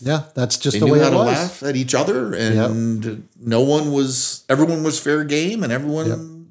[0.00, 1.26] Yeah, that's just the way how it to was.
[1.26, 4.44] laugh at each other, and no one was.
[4.50, 6.06] Everyone was fair game, and everyone.
[6.06, 6.46] you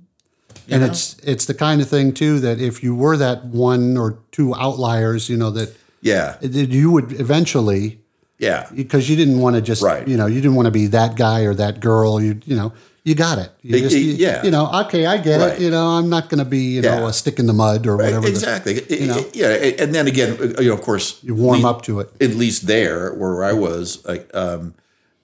[0.69, 0.87] and know?
[0.87, 4.55] it's it's the kind of thing too that if you were that one or two
[4.55, 8.01] outliers, you know that yeah, that you would eventually
[8.39, 10.07] yeah, because you didn't want to just Right.
[10.07, 12.19] you know you didn't want to be that guy or that girl.
[12.19, 12.73] You you know
[13.07, 13.49] you got it.
[13.61, 14.43] You just, you, yeah.
[14.43, 15.53] You know, okay, I get Right.
[15.53, 15.61] it.
[15.61, 17.95] You know, I'm not going to be you know a stick in the mud or
[17.95, 18.19] whatever.
[18.21, 18.73] the- exactly.
[18.75, 19.25] It- know?
[19.33, 19.47] yeah,
[19.81, 22.11] and then again, you know, of course, you warm le- up to it.
[22.19, 24.73] At least there, where I was, like, um,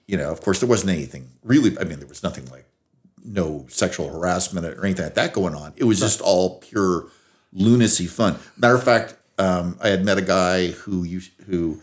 [0.06, 1.76] you know, of course, there wasn't anything really.
[1.78, 2.64] I mean, there was nothing like
[3.22, 5.72] no sexual harassment or anything like that going on.
[5.76, 7.08] It was just all pure
[7.52, 8.36] lunacy fun.
[8.56, 11.82] Matter of fact, um, I had met a guy who used, who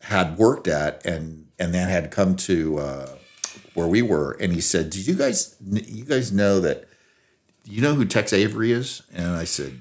[0.00, 3.08] had worked at and and then had come to uh,
[3.76, 6.88] where we were, and he said, "Did you guys you guys know that?
[7.64, 9.80] You know who Tex Avery is?" And I said,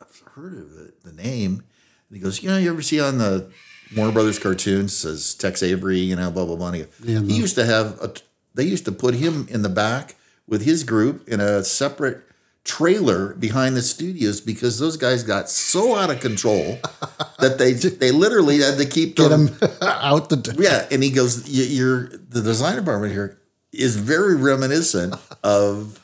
[0.00, 1.64] "I've heard of it, the name."
[2.08, 3.50] And he goes, "You know, you ever see on the
[3.96, 7.34] Warner Brothers cartoons says Tex Avery, you know, blah blah blah." He, goes, Yeah, he
[7.34, 8.12] used to have a.
[8.54, 10.16] They used to put him in the back
[10.46, 12.22] with his group in a separate
[12.64, 16.78] trailer behind the studios because those guys got so out of control
[17.38, 20.36] that they they literally had to keep Get them them out the.
[20.36, 23.38] d- yeah, and he goes, "You're the design department here
[23.72, 26.00] is very reminiscent of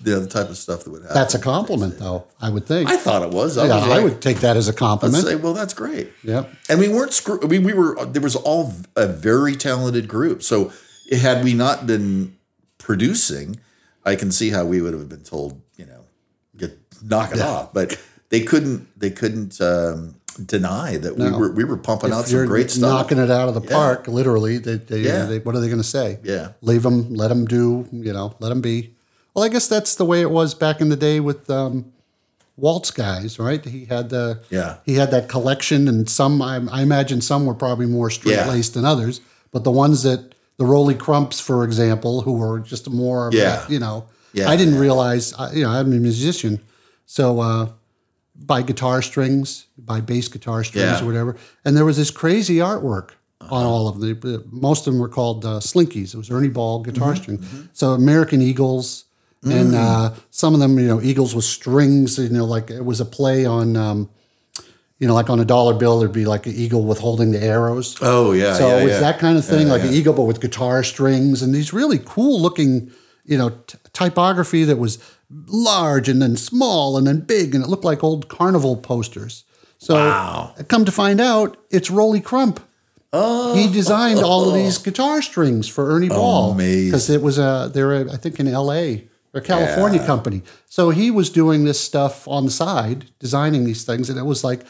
[0.00, 2.26] the type of stuff that would happen." That's a compliment, though.
[2.40, 2.90] I would think.
[2.90, 3.56] I thought it was.
[3.56, 5.24] I yeah, was I would take that as a compliment.
[5.24, 6.10] say, well, that's great.
[6.24, 6.44] yeah.
[6.68, 7.38] And we weren't screw.
[7.42, 8.04] I mean, we were.
[8.04, 10.42] There was all a very talented group.
[10.42, 10.72] So
[11.12, 12.36] had we not been
[12.78, 13.60] producing,
[14.04, 15.69] I can see how we would have been told, you know,
[17.02, 17.72] knock it off.
[17.72, 17.98] But
[18.28, 18.86] they couldn't.
[18.98, 22.70] They couldn't um, deny that we were we were pumping out If you're some great
[22.70, 22.82] stuff.
[22.90, 24.58] knocking it out of the park, literally.
[24.58, 25.24] They, they, Yeah.
[25.26, 26.18] they, what are they going to say?
[26.22, 26.52] Yeah.
[26.62, 27.86] leave them, let them do.
[27.92, 28.94] You know, let them be.
[29.34, 31.92] Well, I guess that's the way it was back in the day with um,
[32.56, 33.64] Walt's guys, right?
[33.64, 34.76] He had the Yeah.
[34.86, 38.74] he had that collection, and some I, I imagine some were probably more straight laced
[38.74, 39.20] than others,
[39.52, 43.64] but the ones that the Rolly Crumps, for example, who were just more, Yeah.
[43.68, 46.60] you know, Yeah, I didn't realize, you know, I'm a musician,
[47.16, 47.66] so uh,
[48.36, 50.92] buy guitar strings, buy bass guitar strings Yeah.
[50.94, 51.04] Uh-huh.
[51.04, 54.44] or whatever, and there was this crazy artwork on all of them.
[54.52, 56.14] Most of them were called uh, Slinkies.
[56.14, 57.22] It was Ernie Ball guitar Mm-hmm.
[57.22, 57.68] string.
[57.72, 59.06] So American Eagles,
[59.42, 62.18] and uh, some of them, you know, Eagles with strings.
[62.18, 63.76] You know, like it was a play on.
[63.76, 64.08] Um,
[65.00, 67.42] you know, like on a dollar bill, there'd be like an eagle with holding the
[67.42, 67.96] arrows.
[68.02, 69.00] Oh yeah, So yeah, it's yeah.
[69.00, 71.98] that kind of thing, Yeah, like an eagle, but with guitar strings and these really
[72.04, 72.90] cool looking,
[73.24, 74.98] you know, t- typography that was
[75.46, 79.44] large and then small and then big, and it looked like old carnival posters.
[79.78, 80.54] So Wow.
[80.68, 82.60] come to find out, it's Rolly Crump.
[83.12, 87.68] Oh, he designed all of these guitar strings for Ernie Ball because it was a
[87.72, 89.08] they're I think in L.A.
[89.34, 90.42] or California company.
[90.68, 94.44] So he was doing this stuff on the side, designing these things, and it was
[94.44, 94.60] like,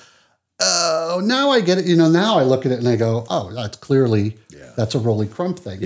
[0.60, 1.86] oh, now I get it.
[1.86, 4.38] You know, now I look at it and I go, oh, that's clearly
[4.76, 5.80] that's a Rolly Crump thing.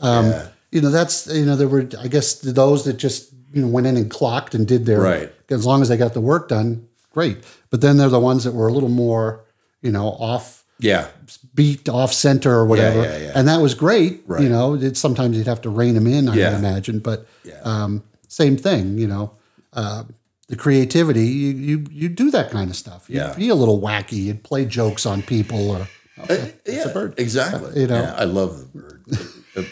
[0.00, 0.48] But, um, yeah.
[0.72, 3.86] You know, that's you know there were I guess those that just you know went
[3.86, 5.32] in and clocked and did their Right.
[5.50, 7.38] as long as they got the work done, great.
[7.70, 9.44] But then they're the ones that were a little more
[9.82, 11.06] you know off yeah,
[11.54, 13.02] beat off center or whatever.
[13.02, 13.32] yeah, yeah.
[13.36, 14.22] And that was great.
[14.26, 14.42] Right.
[14.42, 16.58] You know, it, sometimes you'd have to rein them in, I Yeah.
[16.58, 16.98] imagine.
[16.98, 17.60] But Yeah.
[17.62, 19.30] um, same thing, you know.
[19.72, 20.02] Uh,
[20.48, 23.04] the creativity, you, you you do that kind of stuff.
[23.08, 23.34] You'd Yeah.
[23.34, 24.24] be a little wacky.
[24.24, 25.88] You'd play jokes on people or
[26.28, 26.36] Uh,
[26.66, 27.80] yeah, exactly.
[27.80, 28.02] You know.
[28.02, 29.00] Yeah, I love the bird.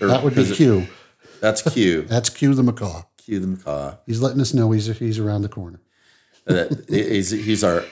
[0.00, 0.86] Uh, that would be is it- Q.
[1.40, 2.02] That's Q.
[2.08, 3.02] That's Q the macaw.
[3.24, 3.96] Q the macaw.
[4.06, 5.80] He's letting us know he's he's around the corner.
[6.46, 7.84] Uh, he's, he's our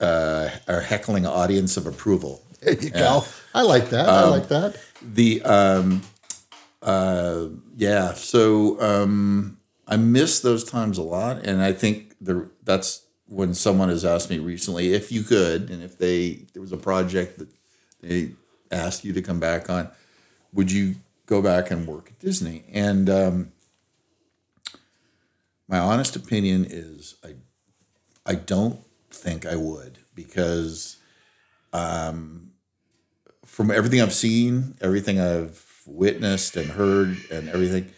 [0.00, 2.42] uh, our heckling audience of approval.
[2.60, 3.24] There you go.
[3.54, 4.08] I like that.
[4.08, 4.80] Um, I like that.
[5.02, 6.02] The um,
[6.82, 8.14] uh, yeah.
[8.14, 13.88] So um, I miss those times a lot, and I think the that's when someone
[13.88, 17.48] has asked me recently if you could, and if they there was a project that
[18.00, 18.32] they
[18.70, 19.90] asked you to come back on,
[20.52, 20.96] would you
[21.26, 22.64] go back and work at Disney?
[22.72, 23.52] And um,
[25.68, 27.34] My honest opinion is I
[28.26, 30.96] I don't think I would because
[31.72, 32.52] um,
[33.44, 37.90] from everything I've seen, everything I've witnessed and heard, and everything,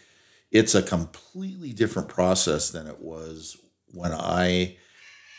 [0.51, 3.57] it's a completely different process than it was
[3.93, 4.77] when I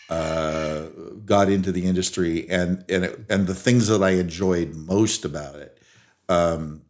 [0.08, 0.86] uh,
[1.24, 5.56] got into the industry, and and it, and the things that I enjoyed most about
[5.56, 5.78] it.
[6.28, 6.82] Um,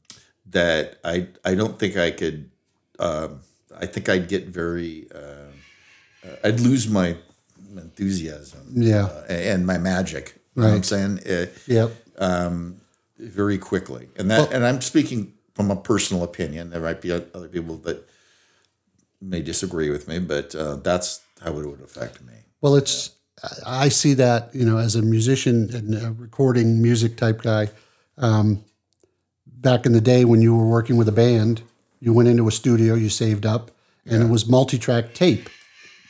[0.47, 2.51] that I I don't think I could.
[2.99, 3.41] Um,
[3.81, 5.07] I think I'd get very.
[5.15, 7.17] Uh, I'd lose my
[7.77, 8.73] enthusiasm.
[8.75, 9.05] Yeah.
[9.07, 10.35] uh, and my magic.
[10.55, 11.21] You know what I'm saying?
[11.29, 11.91] Uh, Yep.
[13.19, 14.09] very quickly.
[14.17, 16.71] And that, and I'm speaking from a personal opinion.
[16.71, 18.09] There might be other people that
[19.21, 22.35] may disagree with me, but uh, that's how it would affect me.
[22.61, 23.11] Well, it's
[23.65, 27.71] I see that you know as a musician and a recording music type guy.
[28.17, 28.65] Um,
[29.47, 31.63] back in the day when you were working with a band,
[32.01, 33.71] you went into a studio, you saved up,
[34.07, 35.49] and it was multi-track tape.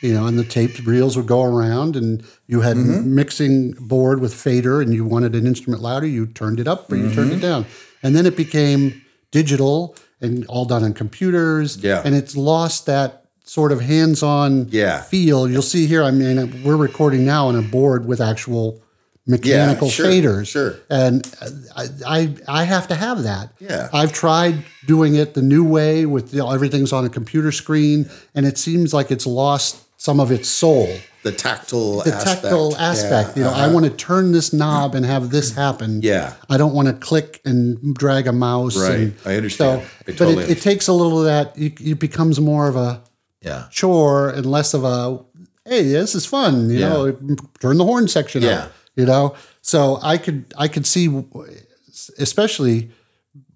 [0.01, 3.15] You know, and the tape reels would go around, and you had mm-hmm.
[3.15, 6.97] mixing board with fader, and you wanted an instrument louder, you turned it up or
[6.97, 7.63] you turned it mm-hmm.
[7.63, 7.67] down,
[8.03, 11.77] and then it became digital and all done on computers.
[11.79, 12.03] Yeah.
[12.05, 15.03] and it's lost that sort of hands-on Yeah.
[15.03, 15.49] feel.
[15.49, 16.03] You'll see here.
[16.03, 18.83] I mean, we're recording now on a board with actual
[19.29, 20.49] mechanical sure, faders.
[20.49, 20.77] sure.
[20.91, 21.31] And
[21.77, 23.53] I, I, I have to have that.
[23.61, 23.89] Yeah.
[23.93, 28.09] I've tried doing it the new way with you know, everything's on a computer screen,
[28.35, 30.89] and it seems like it's lost some of its soul.
[31.25, 32.43] The tactile The aspect.
[32.43, 33.31] tactile aspect.
[33.31, 33.75] Yeah, You know, I uh-huh.
[33.75, 36.01] want to turn this knob and have this happen.
[36.03, 36.35] Yeah.
[36.49, 38.79] I don't want to click and drag a mouse.
[38.79, 38.95] Right.
[39.01, 39.83] and- I understand.
[39.83, 41.59] So, I but totally it, it takes a little of that.
[41.59, 43.03] It, it becomes more of a
[43.43, 43.67] yeah.
[43.71, 45.25] chore and less of a
[45.65, 46.89] hey this is fun you Yeah.
[46.89, 47.13] know
[47.61, 48.65] turn the horn section Yeah.
[48.65, 51.07] up you know so i could i could see
[52.19, 52.91] especially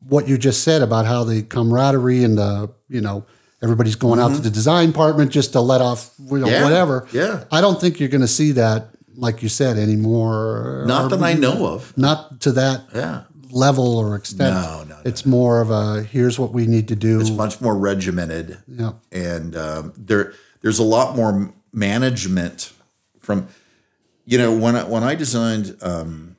[0.09, 3.25] what you just said about how the camaraderie and the you know
[3.63, 6.55] everybody's going out to the design department just to let off you know, Mm-hmm.
[6.55, 6.63] Yeah.
[6.65, 7.45] whatever Yeah.
[7.51, 11.35] i don't think you're going to see that like you said anymore Not that I
[11.35, 11.97] know of.
[11.97, 13.23] not to that Yeah.
[13.51, 16.97] level or extent No, no, no, it's more of a here's what we need to
[16.97, 18.59] do It's much more regimented.
[18.67, 20.33] yeah and um, there
[20.63, 22.73] there's a lot more management
[23.21, 23.47] from
[24.25, 26.37] you know when I, when I designed um,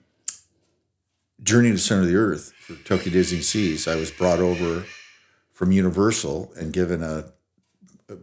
[1.41, 4.85] Journey to the Center of the Earth for Tokyo Disney Seas, I was brought over
[5.51, 7.25] from Universal and given a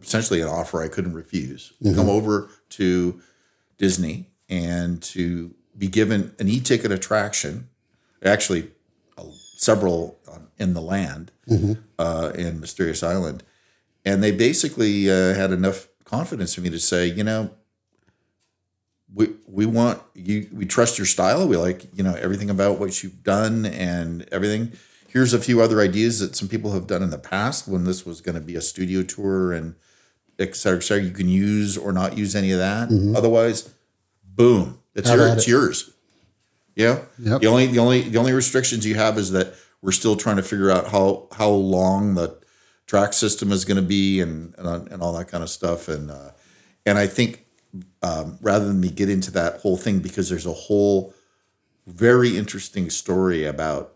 [0.01, 1.73] essentially an offer I couldn't refuse.
[1.83, 3.21] to Come over to
[3.77, 7.69] Disney and to be given an e-ticket attraction,
[8.23, 8.69] actually
[9.17, 9.23] uh,
[9.57, 11.31] several on, in the land
[11.99, 13.43] uh, in Mysterious Island,
[14.05, 17.51] and they basically uh, had enough confidence in me to say, you know,
[19.13, 20.47] we we want you.
[20.53, 21.47] We trust your style.
[21.47, 24.73] We like you know everything about what you've done and everything.
[25.07, 28.05] Here's a few other ideas that some people have done in the past when this
[28.05, 29.75] was going to be a studio tour and
[30.39, 31.03] et cetera, et cetera.
[31.03, 32.89] You can use or not use any of that.
[33.15, 33.73] Otherwise,
[34.23, 35.49] boom, it's your, it's it.
[35.49, 35.91] yours.
[36.75, 36.99] Yeah.
[37.19, 37.41] Yep.
[37.41, 40.43] The only the only the only restrictions you have is that we're still trying to
[40.43, 42.39] figure out how how long the
[42.87, 46.09] track system is going to be and, and and all that kind of stuff and
[46.09, 46.31] uh,
[46.85, 47.40] and I think
[48.01, 51.13] um, rather than me get into that whole thing because there's a whole
[51.87, 53.93] very interesting story about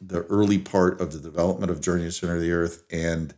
[0.00, 3.34] the early part of the development of Journey to the Center of the Earth and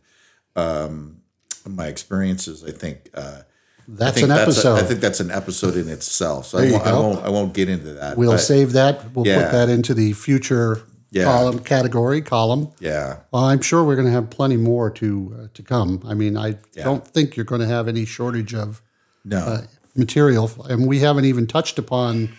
[0.55, 1.21] um,
[1.67, 2.63] my experiences.
[2.63, 3.43] I think uh, I
[3.87, 6.45] that's think an that's episode I think that's an episode in itself.
[6.47, 8.17] So I won't, I won't I won't get into that.
[8.17, 9.13] We'll save that.
[9.15, 9.43] We'll Yeah.
[9.43, 10.81] put that into the future
[11.11, 11.23] Yeah.
[11.23, 12.69] column category column.
[12.79, 13.17] yeah.
[13.31, 16.01] Well, I'm sure we're going to have plenty more to uh, to come.
[16.05, 18.81] I mean, I don't think you're going to have any shortage of
[19.25, 19.37] No.
[19.39, 19.61] uh,
[19.99, 22.29] material, and we haven't even touched upon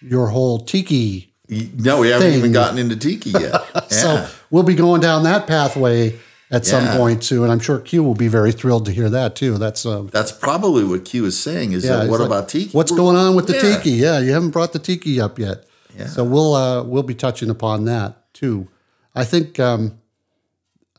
[0.00, 1.32] your whole tiki.
[1.48, 3.54] No, we haven't even gotten into tiki yet.
[3.74, 3.80] Yeah.
[3.88, 6.18] So we'll be going down that pathway
[6.50, 9.36] at some point too, and I'm sure Q will be very thrilled to hear that
[9.36, 9.58] too.
[9.58, 11.72] That's uh, That's probably what Q is saying.
[11.72, 11.96] Is yeah.
[11.96, 12.70] that what like, about tiki?
[12.70, 13.76] What's going on with the Yeah.
[13.76, 13.90] tiki?
[13.90, 15.64] Yeah, you haven't brought the tiki up yet.
[15.96, 16.06] Yeah.
[16.06, 18.68] So we'll uh, we'll be touching upon that too.
[19.14, 20.00] I think um,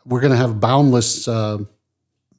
[0.05, 1.57] we're going to have boundless uh,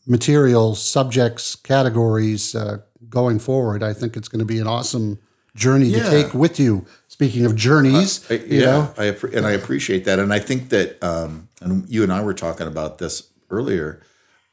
[0.06, 2.78] materials, subjects, categories uh,
[3.08, 3.82] going forward.
[3.82, 5.18] I think it's going to be an awesome
[5.54, 6.84] journey to take with you.
[7.08, 10.68] Speaking of journeys, I- you yeah, know, I and I appreciate that, and I think
[10.70, 14.02] that, um, and you and I were talking about this earlier.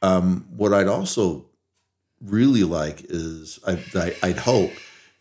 [0.02, 1.46] Um, what I'd also
[2.20, 4.72] really like is, I, I, I'd hope,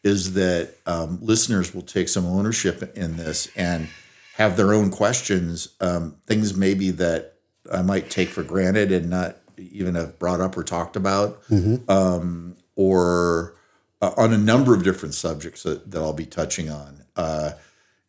[0.03, 3.87] is that um, listeners will take some ownership in this and
[4.35, 7.33] have their own questions, um, things maybe that
[7.71, 11.41] I might take for granted and not even have brought up or talked about,
[11.87, 13.55] um, or
[14.01, 17.03] uh, on a number of different subjects that, that I'll be touching on.
[17.15, 17.51] Uh,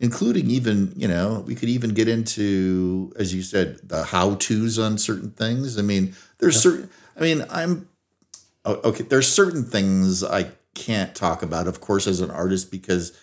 [0.00, 4.76] including even you know we could even get into as you said the how to's
[4.76, 7.86] on certain things i mean there's certain i mean i'm
[8.66, 13.18] okay, there's certain things I can't talk about, of course, as an artist because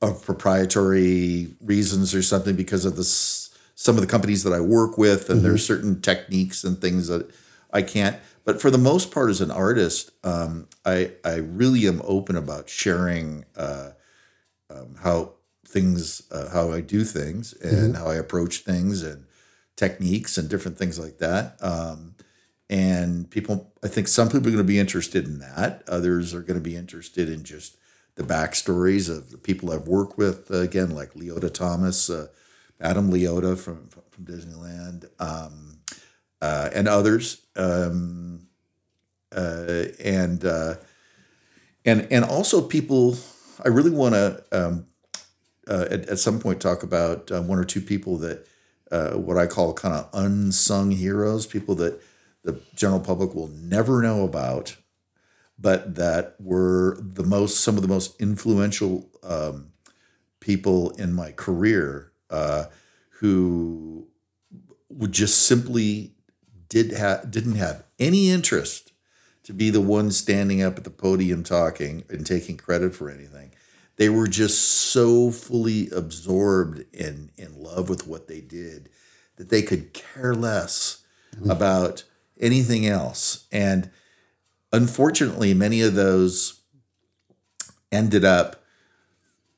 [0.00, 4.96] of proprietary reasons or something because of this some of the companies that I work
[4.96, 7.28] with and there's certain techniques and things that
[7.72, 8.16] I can't.
[8.44, 12.68] But for the most part, as an artist, um, I I really am open about
[12.68, 13.90] sharing uh,
[14.70, 15.34] um, how
[15.66, 19.26] things uh, how I do things and how I approach things and
[19.76, 21.56] techniques and different things like that.
[21.60, 22.14] Um,
[22.68, 25.82] and people, I think some people are going to be interested in that.
[25.88, 27.76] Others are going to be interested in just
[28.14, 30.50] the backstories of the people I've worked with.
[30.50, 32.28] Uh, again, like Leota Toombs, uh,
[32.80, 35.81] Adam Leota from from Disneyland, um,
[36.42, 37.46] uh, and others.
[37.56, 38.48] Um,
[39.34, 40.74] uh, and uh,
[41.86, 43.16] and and also people.
[43.64, 44.86] I really want to um,
[45.68, 48.46] uh, at, at some point talk about uh, one or two people that
[48.90, 52.00] uh, what I call kind of unsung heroes, people that
[52.42, 54.76] the general public will never know about,
[55.58, 59.68] but that were the most some of the most influential um,
[60.40, 62.64] people in my career uh,
[63.20, 64.08] who
[64.88, 66.14] would just simply
[66.72, 68.92] did have didn't have any interest
[69.42, 73.52] to be the one standing up at the podium talking and taking credit for anything.
[73.96, 78.88] They were just so fully absorbed in in love with what they did
[79.36, 81.04] that they could care less
[81.36, 81.50] mm-hmm.
[81.50, 82.04] about
[82.40, 83.46] anything else.
[83.52, 83.90] And
[84.72, 86.62] unfortunately, many of those
[87.90, 88.64] ended up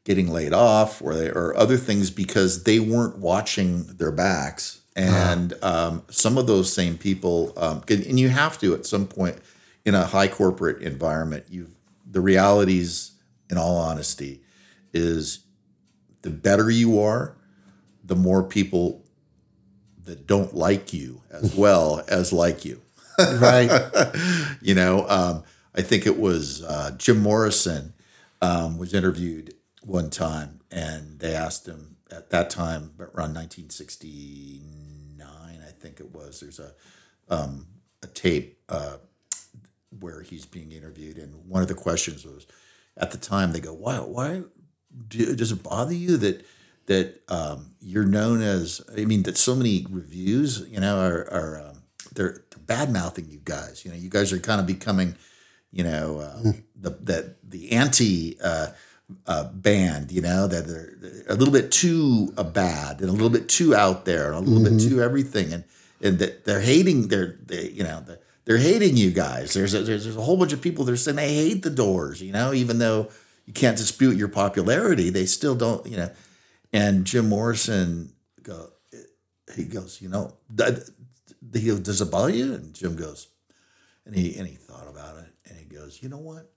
[0.02, 4.80] getting laid off or they, or other things because they weren't watching their backs.
[4.96, 9.38] And um, some of those same people, um, and you have to at some point
[9.84, 11.46] in a high corporate environment.
[11.50, 11.70] You,
[12.08, 13.12] the realities,
[13.50, 14.40] in all honesty,
[14.92, 15.40] is
[16.22, 17.36] the better you are,
[18.04, 19.04] the more people
[20.04, 22.80] that don't like you as well as like you.
[23.18, 23.70] Right.
[24.62, 27.92] You know, um, I think it was uh, Jim Morrison
[28.40, 34.83] um, was interviewed one time, and they asked him at that time, around 1969, I
[35.84, 36.40] think it was.
[36.40, 36.72] There's a
[37.28, 37.66] um,
[38.02, 38.96] a tape uh,
[40.00, 42.46] where he's being interviewed, and one of the questions was,
[42.96, 43.98] at the time, they go, "Why?
[43.98, 44.42] Why
[45.08, 46.44] do, does it bother you that?"
[46.86, 51.68] That um, you're known as, I mean, that so many reviews, you know, are, are
[51.68, 51.82] um,
[52.14, 53.86] they're, they're bad mouthing you guys.
[53.86, 55.16] You know, you guys are kind of becoming,
[55.72, 58.66] you know, uh, the the the anti uh,
[59.26, 60.12] uh, band.
[60.12, 63.48] You know, that they're, they're a little bit too uh, bad and a little bit
[63.48, 65.64] too out there and a little bit too everything, and
[66.00, 69.54] and that they're hating their they you know they're, they're hating you guys.
[69.54, 71.70] There's a, there's there's a whole bunch of people that are saying they hate the
[71.70, 72.22] Doors.
[72.22, 73.08] You know, even though
[73.46, 75.86] you can't dispute your popularity, they still don't.
[75.86, 76.10] You know,
[76.72, 78.70] and Jim Morrison go
[79.54, 80.88] he goes, you know, that,
[81.52, 82.54] he goes, does it bother you?
[82.54, 83.28] And Jim goes,
[84.06, 86.50] and he and he thought about it, and he goes, you know what?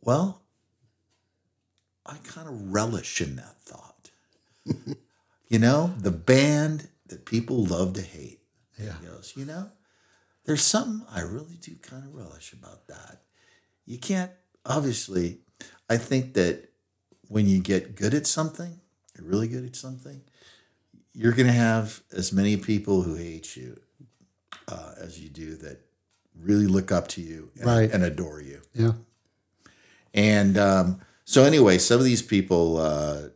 [0.00, 0.42] Well,
[2.06, 4.10] I kind of relish in that thought.
[5.48, 8.40] you know, the band that people love to hate.
[8.78, 8.92] Yeah.
[9.00, 9.70] He goes, you know,
[10.44, 13.22] there's something I really do kind of relish about that.
[13.84, 14.30] You can't,
[14.64, 15.40] obviously,
[15.90, 16.68] I think that
[17.28, 18.80] when you get good at something,
[19.16, 20.22] you're really good at something,
[21.12, 23.80] you're going to have as many people who hate you
[24.68, 25.80] uh, as you do that
[26.38, 27.90] really look up to you and, Right.
[27.90, 28.62] and adore you.
[28.74, 28.92] Yeah.
[30.14, 33.28] And um, so, anyway, some of these people uh,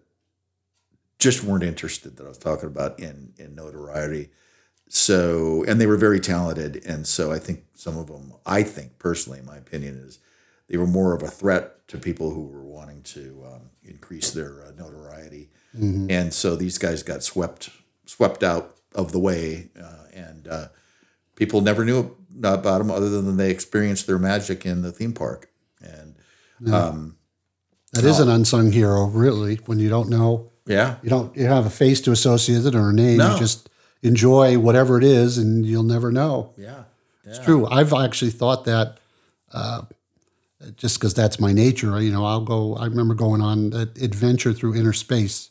[1.18, 4.30] just weren't interested that I was talking about in in notoriety.
[4.88, 8.98] So, and they were very talented, and so I think some of them, I think
[8.98, 10.18] personally, in my opinion, is
[10.68, 14.62] they were more of a threat to people who were wanting to um, increase their
[14.66, 15.48] uh, notoriety,
[16.10, 17.70] and so these guys got swept
[18.04, 20.68] swept out of the way, uh, and uh,
[21.36, 25.48] people never knew about them other than they experienced their magic in the theme park,
[26.64, 27.16] and um,
[27.92, 31.52] That is an unsung hero, really, when you don't know, yeah, you don't you don't
[31.56, 33.18] have a face to associate it or a name.
[33.18, 33.32] No.
[33.34, 33.68] You just
[34.02, 36.52] enjoy whatever it is and you'll never know.
[36.56, 36.84] yeah,
[37.24, 37.66] It's true.
[37.68, 38.98] I've actually thought that
[39.52, 39.82] uh,
[40.76, 42.00] just because that's my nature.
[42.00, 45.50] You know, I'll go, I remember going on an adventure through inner space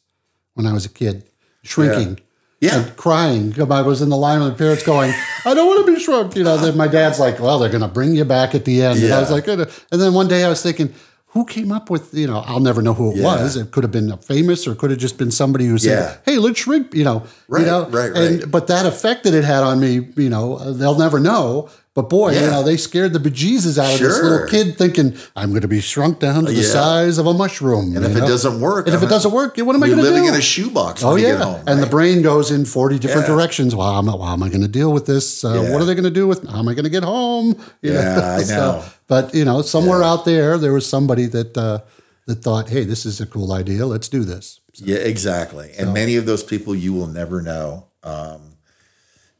[0.53, 1.24] when I was a kid,
[1.64, 2.18] shrinking.
[2.18, 2.24] Yeah.
[2.62, 3.59] And crying.
[3.59, 5.12] I was in the line with the parents going,
[5.45, 6.36] I don't want to be shrunk.
[6.36, 8.84] You know, then my dad's like, well, they're going to bring you back at the
[8.84, 9.01] end.
[9.01, 10.93] And I was like, and then one day I was thinking,
[11.34, 13.23] who came up with, you know, I'll never know who it Yeah.
[13.23, 13.55] was.
[13.55, 15.89] It could have been a famous or it could have just been somebody who said,
[15.91, 16.15] Yeah.
[16.34, 17.23] hey, let's shrink, you know.
[17.47, 17.88] Right, you know?
[17.89, 18.51] right, And, right.
[18.51, 21.69] but that effect that it had on me, you know, they'll never know.
[21.93, 25.49] But boy, you know, they scared the bejesus out of this little kid thinking, I'm
[25.49, 26.69] going to be shrunk down to the Yeah.
[26.69, 27.97] size of a mushroom.
[27.97, 29.97] And if it doesn't work, and if I'm it doesn't work, what am I going
[29.99, 30.09] to do?
[30.09, 31.61] living in a shoebox Oh yeah, home.
[31.67, 33.36] and the brain goes in forty different Yeah.
[33.36, 33.75] directions.
[33.75, 35.43] Well, how am I, how am I going to deal with this?
[35.43, 35.71] Uh, Yeah.
[35.73, 36.47] What are they going to do with?
[36.47, 37.55] How am I going to get home?
[37.82, 38.84] You Yeah, I know.
[39.12, 41.80] But you know, somewhere out there, there was somebody that uh,
[42.28, 43.86] that thought, "Hey, this is a cool idea.
[43.86, 45.74] Let's do this." Yeah, exactly.
[45.78, 47.88] And many of those people you will never know.
[48.03, 48.55] Um,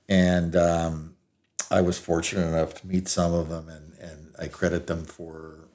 [0.09, 1.15] and um,
[1.72, 5.69] I was fortunate enough to meet some of them, and, and I credit them for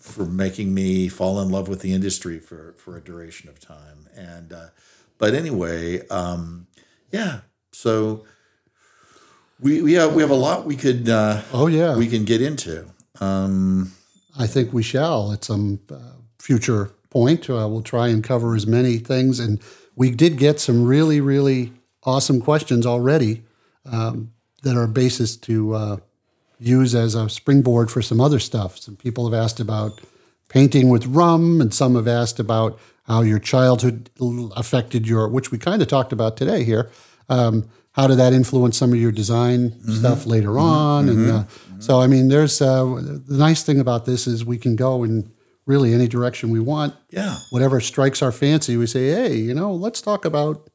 [0.00, 4.08] for making me fall in love with the industry for for a duration of time.
[4.16, 4.68] And uh,
[5.18, 6.68] but anyway, um,
[7.10, 7.40] yeah.
[7.72, 8.24] So
[9.62, 12.42] we we have we have a lot we could uh, Oh yeah, we can get
[12.42, 12.86] into.
[14.38, 15.96] I think we shall at some uh,
[16.38, 17.48] future point.
[17.48, 19.38] Uh, we'll try and cover as many things.
[19.38, 19.60] And
[19.94, 23.42] we did get some really, really awesome questions already
[23.84, 24.32] um,
[24.62, 25.96] that are basis to uh,
[26.58, 28.78] use as a springboard for some other stuff.
[28.78, 30.00] Some people have asked about
[30.48, 34.10] painting with rum, and some have asked about how your childhood
[34.56, 36.90] affected your, which we kind of talked about today here.
[37.28, 41.08] Um, how did that influence some of your design stuff later on?
[41.08, 41.44] And uh,
[41.78, 45.30] so, I mean, there's uh, the nice thing about this is we can go in
[45.66, 46.94] really any direction we want.
[47.10, 47.36] Yeah.
[47.50, 50.70] Whatever strikes our fancy, we say, hey, you know, let's talk about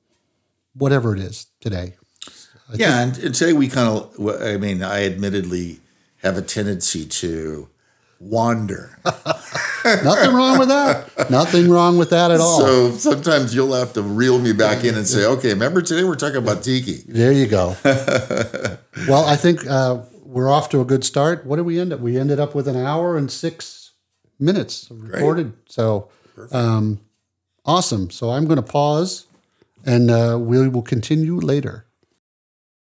[0.74, 1.95] whatever it is today.
[2.74, 5.80] yeah, and, and today we kind of, I mean, I admittedly
[6.18, 7.70] have a tendency to
[8.20, 8.97] wander.
[9.86, 11.30] Nothing wrong with that.
[11.30, 12.59] Nothing wrong with that at all.
[12.59, 16.15] So sometimes you'll have to reel me back in and say, okay, remember today we're
[16.15, 17.03] talking about tiki.
[17.07, 17.76] There you go.
[19.07, 21.45] well, I think uh, we're off to a good start.
[21.45, 21.99] What did we end up?
[21.99, 23.91] We ended up with an hour and six
[24.39, 25.53] minutes recorded.
[25.68, 26.09] So
[26.51, 26.99] um,
[27.65, 28.09] awesome.
[28.09, 29.26] So I'm going to pause
[29.86, 31.87] and uh, we will continue later.